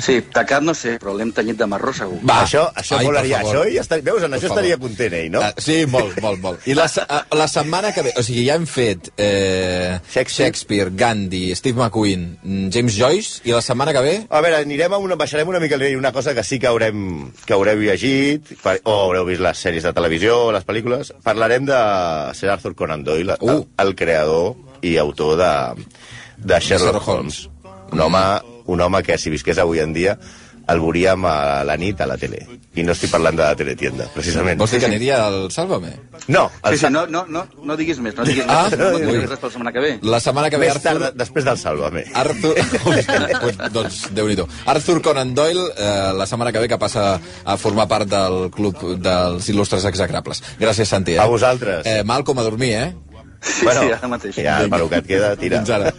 Sí, 0.00 0.20
tacat 0.34 0.62
no 0.62 0.74
sé, 0.74 0.96
però 1.02 1.14
l'hem 1.16 1.32
tenyit 1.34 1.56
de 1.58 1.66
marró 1.66 1.92
segur. 1.96 2.18
Va. 2.22 2.42
això 2.44 2.66
això 2.74 2.98
Ai, 2.98 3.04
favor. 3.08 3.18
Això 3.18 3.62
ja 3.74 3.80
estaria, 3.82 4.04
veus, 4.06 4.22
en 4.22 4.30
Per 4.30 4.38
això 4.38 4.48
favor. 4.48 4.62
estaria 4.62 4.78
content 4.78 5.16
ell, 5.18 5.30
no? 5.34 5.40
Ah, 5.42 5.52
sí, 5.58 5.78
molt, 5.86 6.20
molt, 6.22 6.40
molt. 6.44 6.66
I 6.70 6.74
la, 6.78 6.86
la 7.36 7.48
setmana 7.48 7.92
que 7.92 8.02
ve... 8.06 8.12
O 8.16 8.22
sigui, 8.22 8.44
ja 8.48 8.54
hem 8.58 8.66
fet 8.70 9.10
eh, 9.16 9.98
Shakespeare. 10.10 10.48
Shakespeare, 10.48 10.90
Gandhi, 10.94 11.54
Steve 11.58 11.78
McQueen, 11.80 12.26
mm, 12.42 12.68
James 12.74 12.96
Joyce, 12.98 13.42
i 13.48 13.52
la 13.56 13.62
setmana 13.64 13.92
que 13.96 14.02
ve... 14.04 14.14
A 14.30 14.40
veure, 14.44 14.62
anirem 14.62 14.92
a 14.94 14.98
una, 15.02 15.16
baixarem 15.18 15.48
una 15.48 15.60
mica 15.60 15.74
el 15.78 15.86
una 15.96 16.12
cosa 16.12 16.34
que 16.34 16.44
sí 16.44 16.58
que 16.58 16.66
haurem, 16.66 17.30
que 17.46 17.52
haureu 17.54 17.80
llegit, 17.80 18.54
per, 18.62 18.78
o 18.84 18.94
haureu 19.06 19.24
vist 19.28 19.40
les 19.42 19.58
sèries 19.58 19.82
de 19.86 19.92
televisió 19.96 20.36
o 20.48 20.52
les 20.52 20.64
pel·lícules. 20.66 21.12
Parlarem 21.24 21.66
de 21.68 21.78
Sir 22.34 22.50
Arthur 22.50 22.74
Conan 22.74 23.04
Doyle, 23.04 23.36
Uh. 23.40 23.50
el, 23.50 23.66
el 23.86 23.94
creador 23.96 24.54
i 24.82 24.96
autor 24.98 25.36
de, 25.38 25.52
de 26.38 26.58
Sherlock 26.60 26.98
Sherlock 27.02 27.08
Holmes. 27.08 27.48
Holmes. 27.48 27.92
Un 27.92 28.00
home, 28.04 28.22
un 28.68 28.80
home 28.84 29.02
que 29.02 29.18
si 29.18 29.32
visqués 29.32 29.58
avui 29.58 29.80
en 29.82 29.92
dia 29.96 30.18
el 30.68 30.80
veuríem 30.84 31.22
a 31.24 31.64
la 31.64 31.76
nit 31.80 32.00
a 32.04 32.06
la 32.06 32.18
tele. 32.20 32.42
I 32.76 32.82
no 32.84 32.92
estic 32.92 33.08
parlant 33.10 33.38
de 33.38 33.40
la 33.40 33.54
teletienda, 33.56 34.04
precisament. 34.12 34.58
Vols 34.60 34.74
dir 34.74 34.80
que 34.82 34.88
aniria 34.90 35.22
al 35.24 35.46
Sálvame? 35.50 35.94
No, 36.28 36.42
Sí, 36.52 36.60
el 36.68 36.78
sí, 36.78 36.90
no, 36.92 37.06
no, 37.08 37.22
no, 37.26 37.46
no 37.64 37.76
diguis 37.78 37.98
més, 38.04 38.14
no 38.18 38.26
diguis 38.28 38.44
Ah, 38.46 38.66
més, 38.68 38.76
no, 38.78 38.90
no 38.90 38.98
ui. 38.98 39.06
diguis 39.06 39.30
res 39.30 39.40
per 39.40 39.48
la 39.48 39.54
setmana 39.54 39.72
que 39.72 39.80
ve. 39.86 39.92
La 40.02 40.20
setmana 40.20 40.50
que 40.52 40.60
ve, 40.60 40.66
Més 40.68 40.76
Arthur... 40.76 41.00
tard, 41.00 41.16
després 41.16 41.48
del 41.48 41.58
Sálvame. 41.64 42.04
Arthur... 42.12 42.54
pues, 43.42 43.58
doncs, 43.72 43.98
déu 44.12 44.28
nhi 44.28 44.36
Arthur 44.74 45.00
Conan 45.08 45.34
Doyle, 45.34 45.70
eh, 45.72 46.12
la 46.20 46.26
setmana 46.28 46.52
que 46.52 46.60
ve, 46.60 46.68
que 46.68 46.78
passa 46.78 47.18
a 47.44 47.56
formar 47.56 47.88
part 47.88 48.06
del 48.12 48.50
club 48.52 48.76
dels 49.00 49.48
il·lustres 49.48 49.88
execrables. 49.88 50.44
Gràcies, 50.60 50.84
Santi. 50.84 51.16
Eh? 51.16 51.22
A 51.24 51.26
vosaltres. 51.32 51.86
Eh, 51.88 52.02
Malcom, 52.04 52.38
a 52.38 52.44
dormir, 52.44 52.74
eh? 52.76 52.94
Sí, 53.40 53.62
sí, 53.62 53.90
ara 53.94 54.08
mateix. 54.10 54.34
Ja, 54.42 54.58
per 54.68 54.80
lo 54.82 54.88
que 54.90 54.98
et 54.98 55.06
queda, 55.06 55.28
tira. 55.38 55.60
Fins 55.60 55.70
ara. 55.70 55.92